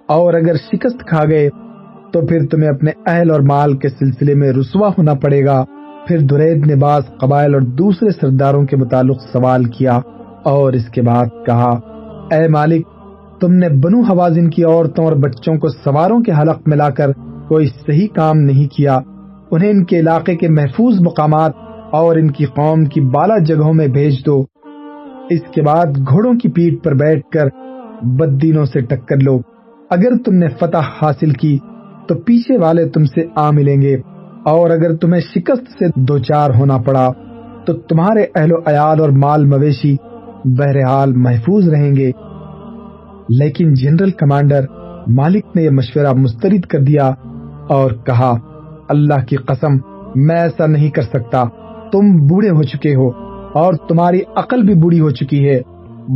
اور 0.08 0.34
اگر 0.34 0.56
شکست 0.56 1.00
کھا 1.00 1.24
گئے 1.26 1.50
تو 2.16 2.22
پھر 2.22 2.46
تمہیں 2.52 2.70
اپنے 2.70 2.92
اہل 3.06 3.32
اور 3.32 3.40
مال 3.40 3.78
کے 3.78 3.90
سلسلے 3.90 4.36
میں 4.36 4.52
رسوا 4.52 4.90
ہونا 4.98 5.14
پڑے 5.14 5.46
گا۔ 5.46 5.66
پھر 6.08 6.20
درید 6.20 6.68
نے 6.68 6.76
بعض 6.76 7.02
قبائل 7.20 7.54
اور 7.54 7.62
دوسرے 7.62 8.10
سرداروں 8.10 8.66
کے 8.66 8.78
متعلق 8.78 9.18
سوال 9.34 9.64
کیا 9.64 10.00
اور 10.44 10.74
اس 10.74 10.86
کے 10.86 11.02
بعد 11.02 11.26
کہا، 11.46 11.70
اے 12.32 12.48
مالک، 12.48 12.88
تم 13.42 13.54
نے 13.54 13.70
بنو 13.70 14.02
حوازن 14.02 14.50
کی 14.50 14.64
عورتوں 14.64 15.06
اور 15.06 15.14
بچوں 15.14 15.58
کو 15.58 15.68
سواروں 15.68 16.20
کے 16.20 16.32
حلق 16.32 16.68
میں 16.68 16.78
لا 16.78 16.90
کر 16.90 17.12
کوئی 17.48 17.68
صحیح 17.68 18.08
کام 18.16 18.38
نہیں 18.38 18.76
کیا۔ 18.78 19.00
انہیں 19.52 19.70
ان 19.70 19.86
کے 19.86 20.00
علاقے 20.00 20.36
کے 20.36 20.48
محفوظ 20.50 20.96
مقامات 21.00 21.52
اور 21.92 22.16
ان 22.16 22.32
کی 22.32 22.46
قوم 22.46 22.86
کی 22.86 23.02
بالا 23.02 23.38
جگہوں 23.38 23.74
میں 23.74 23.88
بھیج 23.88 24.26
دو۔ 24.26 24.44
اس 25.30 25.42
کے 25.54 25.62
بعد 25.62 25.86
گھوڑوں 25.86 26.34
کی 26.34 26.50
پیٹ 26.50 26.84
پر 26.84 26.94
بیٹھ 26.94 27.30
کر 27.30 27.46
بدینوں 28.02 28.66
سے 28.66 28.82
ٹکر 28.82 29.18
لو۔ 29.18 29.40
اگر 29.90 30.18
تم 30.26 30.34
نے 30.34 30.48
فتح 30.60 30.82
حاصل 31.02 31.32
کی 31.32 31.58
تو 32.08 32.16
پیچھے 32.16 32.58
والے 32.58 32.90
تم 32.90 33.04
سے 33.04 33.22
آ 33.36 33.52
ملیں 33.52 33.82
گے۔ 33.82 33.96
اور 34.46 34.70
اگر 34.70 34.96
تمہیں 34.96 35.22
شکست 35.22 35.72
سے 35.80 35.86
دو 35.96 36.18
چار 36.18 36.50
ہونا 36.50 36.78
پڑا، 36.78 37.10
تو 37.66 37.74
تمہارے 37.74 38.26
اہل 38.36 38.52
و 38.52 38.58
عیال 38.66 39.02
اور 39.02 39.10
مال 39.10 39.46
مویشی 39.46 39.96
بہرحال 40.46 41.14
محفوظ 41.16 41.70
رہیں 41.70 41.96
گے۔ 41.96 42.12
لیکن 43.30 43.74
جنرل 43.74 44.12
کمانڈر 44.12 44.66
مالک 45.08 45.46
نے 45.56 45.64
یہ 45.64 45.70
مشورہ 45.70 46.14
مسترد 46.14 46.62
کر 46.62 46.80
دیا 46.80 47.12
اور 47.70 47.92
کہا، 47.92 48.34
اللہ 48.90 49.26
کی 49.26 49.36
قسم، 49.36 49.74
میں 50.16 50.40
ایسا 50.40 50.66
نہیں 50.66 50.90
کر 50.90 51.02
سکتا۔ 51.02 51.44
تم 51.92 52.28
بوڑھے 52.28 52.50
ہو 52.50 52.64
چکے 52.64 52.96
ہو 52.96 53.10
اور 53.54 53.74
تمہاری 53.74 54.20
عقل 54.36 54.62
بھی 54.62 54.74
بوڑھی 54.74 55.00
ہو 55.00 55.10
چکی 55.10 55.50
ہے۔ 55.50 55.62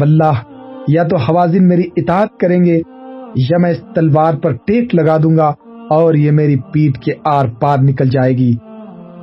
واللہ، 0.01 0.33
یا 0.87 1.03
تو 1.03 1.17
حوازن 1.17 1.67
میری 1.67 1.83
اطاعت 1.97 2.39
کریں 2.39 2.63
گے 2.63 2.81
یا 3.35 3.57
میں 3.57 3.71
اس 3.71 3.81
تلوار 3.95 4.33
پر 4.33 4.51
ٹیک 4.51 4.95
لگا 4.95 5.17
دوں 5.17 5.37
گا۔ 5.37 5.53
اور 5.89 6.13
یہ 6.13 6.31
میری 6.31 6.55
پیٹ 6.55 6.97
کے 6.97 7.13
آر 7.25 7.47
پار 7.61 7.77
نکل 7.77 8.09
جائے 8.09 8.37
گی۔ 8.37 8.55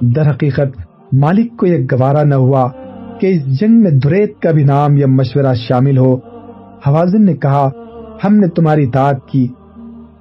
در 0.01 0.31
حقیقت 0.31 0.81
مالک 1.13 1.57
کو 1.57 1.67
یہ 1.67 1.87
گوارا 1.93 2.23
نہ 2.23 2.35
ہوا 2.35 2.69
کہ 3.21 3.27
اس 3.27 3.61
جنگ 3.61 3.81
میں 3.81 3.91
دریت 3.91 4.41
کا 4.41 4.51
بھی 4.51 4.65
نام 4.65 4.97
یا 4.97 5.07
مشورہ 5.07 5.55
شامل 5.55 5.99
ہو۔ 5.99 6.17
حوازن 6.87 7.25
نے 7.25 7.35
کہا، 7.35 7.71
ہم 8.25 8.37
نے 8.37 8.49
تمہاری 8.49 8.85
اطاعت 8.85 9.29
کی۔ 9.29 9.49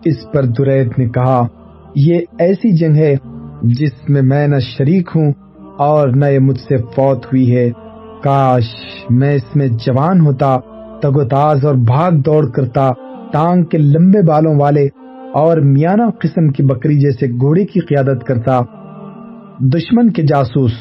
اس 0.05 0.31
پر 0.33 0.45
دریت 0.45 0.99
نے 0.99 1.09
کہا، 1.09 1.47
یہ 1.95 2.19
ایسی 2.39 2.77
جنگ 2.77 2.95
ہے 2.95 3.15
جس 3.63 4.09
میں 4.09 4.21
میں 4.21 4.47
نہ 4.47 4.59
شریک 4.59 5.09
ہوں 5.15 5.33
اور 5.77 6.09
نہ 6.09 6.25
یہ 6.25 6.39
مجھ 6.39 6.59
سے 6.59 6.77
فوت 6.77 7.25
ہوئی 7.25 7.55
ہے۔ 7.55 7.69
کاش 8.23 8.63
میں 9.09 9.35
اس 9.35 9.55
میں 9.55 9.67
جوان 9.67 10.19
ہوتا، 10.19 10.57
تگ 11.01 11.17
و 11.17 11.23
تاز 11.27 11.65
اور 11.65 11.75
بھاگ 11.75 12.11
دوڑ 12.11 12.51
کرتا، 12.51 12.91
ٹانگ 13.31 13.63
کے 13.63 13.77
لمبے 13.77 14.21
بالوں 14.21 14.55
والے 14.55 14.87
اور 15.35 15.57
میانہ 15.57 16.03
قسم 16.21 16.47
کی 16.49 16.63
بکری 16.63 16.99
جیسے 16.99 17.27
گھوڑے 17.27 17.65
کی 17.65 17.79
قیادت 17.79 18.23
کرتا، 18.23 18.59
دشمن 19.59 20.11
کے 20.11 20.21
جاسوس۔ 20.21 20.71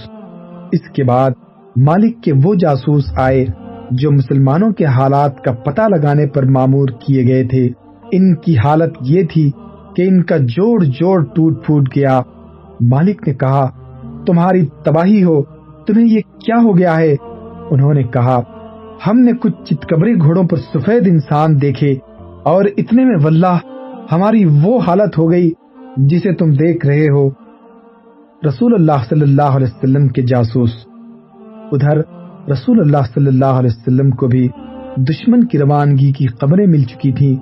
اس 0.73 0.91
کے 0.93 1.05
بعد 1.05 1.31
مالک 1.77 2.23
کے 2.23 2.33
وہ 2.45 2.55
جاسوس 2.55 3.05
آئے 3.17 3.47
جو 3.91 4.11
مسلمانوں 4.11 4.71
کے 4.71 4.85
حالات 4.85 5.45
کا 5.45 5.53
پتہ 5.53 5.83
لگانے 5.83 6.27
پر 6.27 6.45
معمور 6.45 6.89
کیے 6.89 7.27
گئے 7.27 7.49
تھے۔ 7.49 7.69
ان 8.13 8.35
کی 8.37 8.59
حالت 8.59 8.97
یہ 9.01 9.23
تھی 9.33 9.51
کہ 9.97 10.03
ان 10.03 10.23
کا 10.23 10.37
جوڑ 10.37 10.85
جوڑ 10.85 11.25
ٹوٹ 11.25 11.67
پھوٹ 11.67 11.89
گیا۔ 11.97 12.21
مالک 12.81 13.29
نے 13.29 13.35
کہا، 13.35 13.67
تمہاری 14.27 14.67
تباہی 14.85 15.25
ہو، 15.25 15.43
تمہیں 15.87 16.07
یہ 16.07 16.21
کیا 16.21 16.57
ہو 16.63 16.79
گیا 16.79 16.97
ہے؟ 16.97 17.15
انہوں 17.71 17.95
نے 17.95 18.03
کہا، 18.03 18.41
ہم 19.07 19.21
نے 19.21 19.33
کچھ 19.41 19.65
چتکبری 19.65 20.15
گھوڑوں 20.15 20.45
پر 20.45 20.57
سفید 20.57 21.07
انسان 21.07 21.63
دیکھے 21.63 21.95
اور 22.43 22.65
اتنے 22.77 23.05
میں 23.05 23.17
واللہ 23.23 23.59
ہماری 24.13 24.45
وہ 24.63 24.81
حالت 24.81 25.19
ہو 25.19 25.31
گئی 25.31 25.51
جسے 25.97 26.35
تم 26.35 26.51
دیکھ 26.51 26.87
رہے 26.87 27.09
ہو۔ 27.09 27.29
رسول 28.49 28.75
اللہ 28.75 29.05
صلی 29.09 29.21
اللہ 29.21 29.43
علیہ 29.43 29.67
وسلم 29.67 30.09
کے 30.09 30.23
جاسوس۔ 30.23 30.71
ادھر 31.73 31.99
رسول 32.51 32.81
اللہ 32.81 33.05
صلی 33.15 33.27
اللہ 33.27 33.45
علیہ 33.45 33.71
وسلم 33.71 34.11
کو 34.11 34.27
بھی 34.27 34.49
دشمن 34.97 35.45
کی 35.45 35.59
روانگی 35.59 36.13
کی 36.13 36.27
خبریں 36.27 36.67
مل 36.67 36.83
چکی 36.85 37.13
تھی 37.13 37.37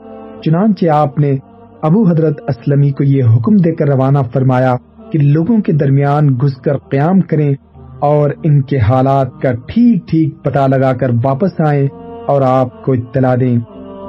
چنانچہ 0.45 0.87
آپ 0.87 1.19
نے 1.19 1.37
ابو 1.83 2.09
حضرت 2.09 2.41
اسلمی 2.49 2.91
کو 2.91 3.05
یہ 3.05 3.25
حکم 3.25 3.57
دے 3.57 3.75
کر 3.75 3.89
روانہ 3.89 4.19
فرمایا 4.33 4.77
کہ 5.13 5.19
لوگوں 5.19 5.61
کے 5.61 5.73
درمیان 5.73 6.29
گھس 6.29 6.57
کر 6.57 6.77
قیام 6.77 7.21
کریں 7.21 7.55
اور 8.01 8.31
ان 8.43 8.63
کے 8.63 8.79
حالات 8.79 9.27
کا 9.43 9.53
ٹھیک 9.53 10.09
ٹھیک 10.09 10.45
پتہ 10.45 10.69
لگا 10.69 10.93
کر 10.93 11.11
واپس 11.25 11.61
آئیں 11.67 11.89
اور 12.27 12.43
آپ 12.43 12.85
کو 12.85 12.93
اطلاع 12.93 13.35
دیں۔ 13.41 13.59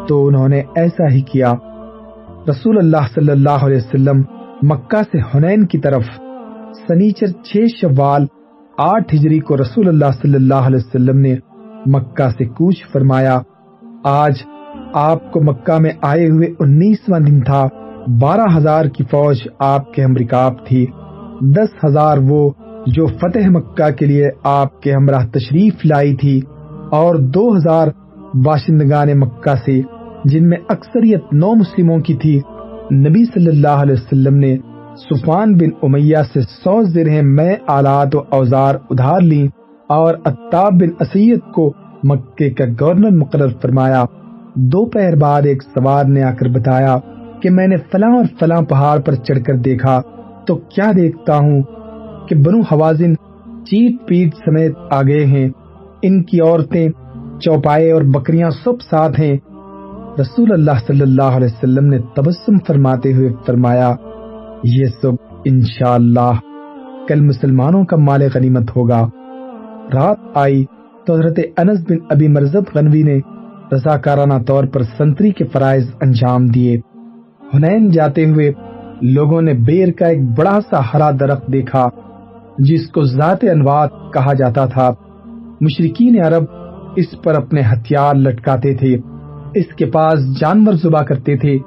تو 0.07 0.27
انہوں 0.27 0.47
نے 0.47 0.61
ایسا 0.75 1.09
ہی 1.09 1.21
کیا۔ 1.21 1.53
رسول 2.49 2.77
اللہ 2.77 3.05
صلی 3.13 3.31
اللہ 3.31 3.65
علیہ 3.65 3.77
وسلم 3.77 4.21
مکہ 4.69 5.01
سے 5.01 5.19
حنین 5.33 5.65
کی 5.65 5.77
طرف 5.79 6.05
سنیچر 6.87 7.31
چھ 7.43 7.67
شوال 7.81 8.25
آٹھ 8.77 9.13
ہجری 9.15 9.39
کو 9.39 9.57
رسول 9.57 9.87
اللہ 9.87 10.11
صلی 10.21 10.35
اللہ 10.35 10.67
علیہ 10.67 10.77
وسلم 10.77 11.19
نے 11.19 11.35
مکہ 11.85 12.27
سے 12.29 12.45
کوچ 12.57 12.83
فرمایا، 12.93 13.37
آج 14.03 14.43
آپ 14.93 15.31
کو 15.31 15.41
مکہ 15.41 15.77
میں 15.79 15.91
آئے 16.01 16.27
ہوئے 16.29 16.47
انیسواں 16.59 17.19
دن 17.19 17.39
تھا، 17.41 17.63
بارہ 18.21 18.47
ہزار 18.57 18.85
کی 18.85 19.03
فوج 19.11 19.47
آپ 19.59 19.93
کے 19.93 20.03
ہمرکاب 20.05 20.65
تھی، 20.67 20.85
دس 21.55 21.83
ہزار 21.85 22.17
وہ 22.29 22.49
جو 22.87 23.07
فتح 23.19 23.49
مکہ 23.49 23.89
کے 23.89 24.05
لیے 24.05 24.29
آپ 24.51 24.81
کے 24.81 24.93
ہمراہ 24.93 25.27
تشریف 25.33 25.85
لائی 25.85 26.15
تھی 26.15 26.39
اور 26.91 27.15
دو 27.33 27.49
ہزار 27.57 27.87
باشندگان 28.43 29.19
مکہ 29.19 29.55
سے 29.65 29.81
جن 30.25 30.49
میں 30.49 30.57
اکثریت 30.69 31.23
نو 31.31 31.55
مسلموں 31.55 31.99
کی 31.99 32.13
تھی، 32.13 32.39
نبی 32.93 33.25
صلی 33.25 33.47
اللہ 33.47 33.81
علیہ 33.81 33.93
وسلم 33.93 34.35
نے 34.35 34.57
سفان 34.97 35.53
بن 35.53 35.69
امیہ 35.83 36.17
سے 36.33 36.41
سو 36.41 36.83
زرہ 36.83 37.21
میں 37.21 37.55
آلات 37.67 38.15
و 38.15 38.19
اوزار 38.29 38.75
ادھار 38.89 39.21
لی 39.21 39.47
اور 39.89 40.15
اتاب 40.25 40.73
بن 40.73 40.89
اسید 40.99 41.39
کو 41.55 41.73
مکے 42.03 42.49
کا 42.49 42.65
گورنر 42.81 43.11
مقرر 43.11 43.49
فرمایا۔ 43.61 44.05
دو 44.55 44.85
پہر 44.85 45.15
بعد 45.15 45.41
ایک 45.45 45.63
سوار 45.63 46.05
نے 46.05 46.23
آ 46.23 46.31
کر 46.31 46.47
بتایا 46.47 46.97
کہ 47.41 47.49
میں 47.49 47.67
نے 47.67 47.75
فلاں 47.91 48.15
اور 48.15 48.25
فلاں 48.39 48.61
پہاڑ 48.61 48.99
پر 48.99 49.15
چڑھ 49.15 49.43
کر 49.43 49.53
دیکھا، 49.53 50.01
تو 50.47 50.55
کیا 50.55 50.91
دیکھتا 50.95 51.37
ہوں 51.37 51.61
کہ 52.29 52.35
بنو 52.35 52.61
حوازن 52.61 53.15
چیٹ 53.65 54.07
پیٹ 54.07 54.35
سمیت 54.45 54.73
آگے 54.91 55.25
ہیں۔ 55.25 55.49
ان 56.01 56.23
کی 56.23 56.41
عورتیں، 56.41 56.89
چوپائے 57.41 57.91
اور 57.91 58.01
بکریاں 58.01 58.49
سب 58.49 58.81
ساتھ 58.81 59.19
ہیں۔ 59.19 59.37
رسول 60.19 60.51
اللہ 60.51 60.71
صلی 60.87 61.01
اللہ 61.01 61.37
علیہ 61.37 61.47
وسلم 61.47 61.85
نے 61.85 61.97
تبسم 62.15 62.57
فرماتے 62.67 63.13
ہوئے 63.13 63.29
فرمایا، 63.45 63.93
یہ 64.63 64.85
سب 65.01 65.13
انشاءاللہ 65.45 66.31
کل 67.07 67.21
مسلمانوں 67.21 67.83
کا 67.83 67.97
مال 67.97 68.21
غنیمت 68.35 68.75
ہوگا۔ 68.75 69.07
رات 69.93 70.17
آئی 70.33 70.65
تو 71.05 71.13
حضرت 71.13 71.39
انس 71.57 71.79
بن 71.89 71.95
ابی 72.09 72.27
مرزب 72.27 72.63
غنوی 72.75 73.03
نے 73.03 73.19
رضاکارانہ 73.71 74.33
طور 74.47 74.63
پر 74.63 74.83
سنتری 74.83 75.31
کے 75.31 75.45
فرائض 75.45 75.89
انجام 76.01 76.45
دیے۔ 76.45 76.79
ہنین 77.53 77.89
جاتے 77.89 78.25
ہوئے 78.25 78.51
لوگوں 79.01 79.41
نے 79.41 79.53
بیر 79.53 79.91
کا 79.91 80.05
ایک 80.05 80.21
بڑا 80.37 80.59
سا 80.69 80.79
ہرا 80.93 81.11
درخت 81.19 81.53
دیکھا، 81.53 81.89
جس 82.57 82.91
کو 82.91 83.03
ذات 83.03 83.37
انوات 83.41 83.89
کہا 84.13 84.33
جاتا 84.33 84.65
تھا۔ 84.65 84.93
مشرقین 85.61 86.21
عرب 86.25 86.43
اس 86.95 87.21
پر 87.23 87.35
اپنے 87.35 87.61
ہتھیار 87.61 88.15
لٹکاتے 88.15 88.73
تھے۔ 88.73 88.97
اس 89.55 89.75
کے 89.75 89.85
پاس 89.85 90.39
جانور 90.39 90.73
زبا 90.73 91.03
کرتے 91.03 91.37
تھے 91.37 91.57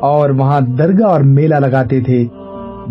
اور 0.00 0.30
وہاں 0.30 0.60
درگاہ 0.60 1.10
اور 1.10 1.20
میلہ 1.20 1.54
لگاتے 1.54 2.00
تھے۔ 2.00 2.26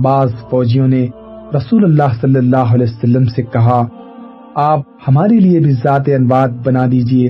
بعض 0.04 0.32
فوجیوں 0.49 0.88
نے 0.88 1.08
رسول 1.56 1.84
اللہ 1.84 2.13
صلی 2.21 2.36
اللہ 2.36 2.73
علیہ 2.73 2.86
وسلم 2.89 3.25
سے 3.25 3.43
کہا، 3.43 3.86
آپ 4.56 4.80
ہمارے 5.08 5.39
لیے 5.39 5.60
بھی 5.60 5.71
ذات 5.71 6.02
انوات 6.06 6.49
بنا 6.65 6.86
دیجیے۔ 6.91 7.30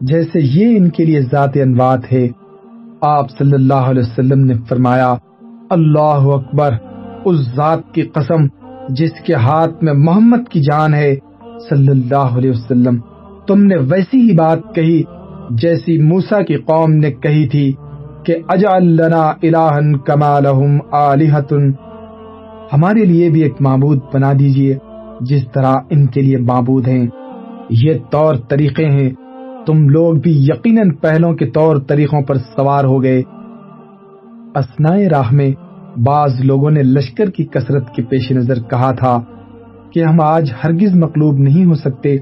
جیسے 0.00 0.40
یہ 0.42 0.76
ان 0.76 0.90
کے 0.90 1.04
لیے 1.04 1.20
ذات 1.20 1.50
انوات 1.54 2.12
ہے۔ 2.12 2.28
آپ 3.00 3.30
صلی 3.30 3.52
اللہ 3.52 3.74
علیہ 3.74 4.02
وسلم 4.02 4.44
نے 4.44 4.54
فرمایا، 4.68 5.14
اللہ 5.70 6.28
اکبر، 6.32 6.70
اس 7.24 7.36
ذات 7.56 7.92
کی 7.92 8.02
قسم 8.02 8.46
جس 8.88 9.12
کے 9.26 9.34
ہاتھ 9.34 9.84
میں 9.84 9.92
محمد 9.92 10.48
کی 10.48 10.60
جان 10.60 10.94
ہے، 10.94 11.16
صلی 11.68 11.88
اللہ 11.88 12.14
علیہ 12.14 12.50
وسلم، 12.50 12.98
تم 13.46 13.62
نے 13.62 13.76
ویسی 13.76 14.30
ہی 14.30 14.36
بات 14.36 14.58
کہی۔ 14.74 15.02
جیسی 15.50 16.02
موسا 16.02 16.42
کی 16.42 16.56
قوم 16.56 16.92
نے 16.92 17.12
کہی 17.12 17.48
تھی 17.48 17.72
کہ 18.24 18.36
اجعل 18.48 18.86
لنا 18.86 19.32
الہن 19.42 19.98
کما 19.98 20.40
لہم 20.40 20.78
آلہتن۔ 20.92 21.72
ہمارے 22.72 23.04
لیے 23.04 23.30
بھی 23.30 23.42
ایک 23.42 23.54
معبود 23.60 23.98
بنا 24.14 24.32
دیجیے 24.32 24.76
جس 25.20 25.44
طرح 25.54 25.76
ان 25.90 26.06
کے 26.06 26.22
لیے 26.22 26.36
معبود 26.36 26.88
ہیں۔ 26.88 27.06
یہ 27.70 27.94
طور 28.10 28.34
طریقے 28.34 28.86
ہیں۔ 28.86 29.10
تم 29.66 29.88
لوگ 29.88 30.14
بھی 30.14 30.30
یقیناً 30.30 30.90
پہلوں 30.90 31.34
کے 31.34 31.46
طور 31.46 31.76
طریقوں 31.76 32.22
پر 32.22 32.34
سوار 32.34 32.84
ہو 32.84 33.02
گئے۔ 33.02 33.22
اسنائے 34.54 35.08
راہ 35.08 35.32
میں 35.32 35.50
بعض 35.98 36.40
لوگوں 36.44 36.70
نے 36.70 36.82
لشکر 36.82 37.30
کی 37.30 37.44
کثرت 37.44 37.94
کے 37.94 38.02
پیش 38.02 38.32
نظر 38.32 38.62
کہا 38.62 38.92
تھا 38.92 39.20
کہ 39.92 40.04
ہم 40.04 40.20
آج 40.20 40.52
ہرگز 40.64 40.94
مقلوب 40.94 41.38
نہیں 41.38 41.64
ہو 41.64 41.74
سکتے 41.74 42.14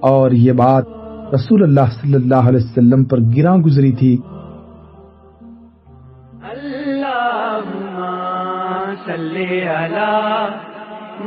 اور 0.00 0.30
یہ 0.30 0.52
بات 0.52 0.84
رسول 1.34 1.62
اللہ 1.62 1.90
صلی 2.00 2.14
اللہ 2.14 2.48
علیہ 2.48 2.60
وسلم 2.64 3.04
پر 3.04 3.18
گراں 3.36 3.56
گزری 3.56 3.92
تھی۔ 3.92 4.16
صلی 9.06 9.62
علی 9.68 10.48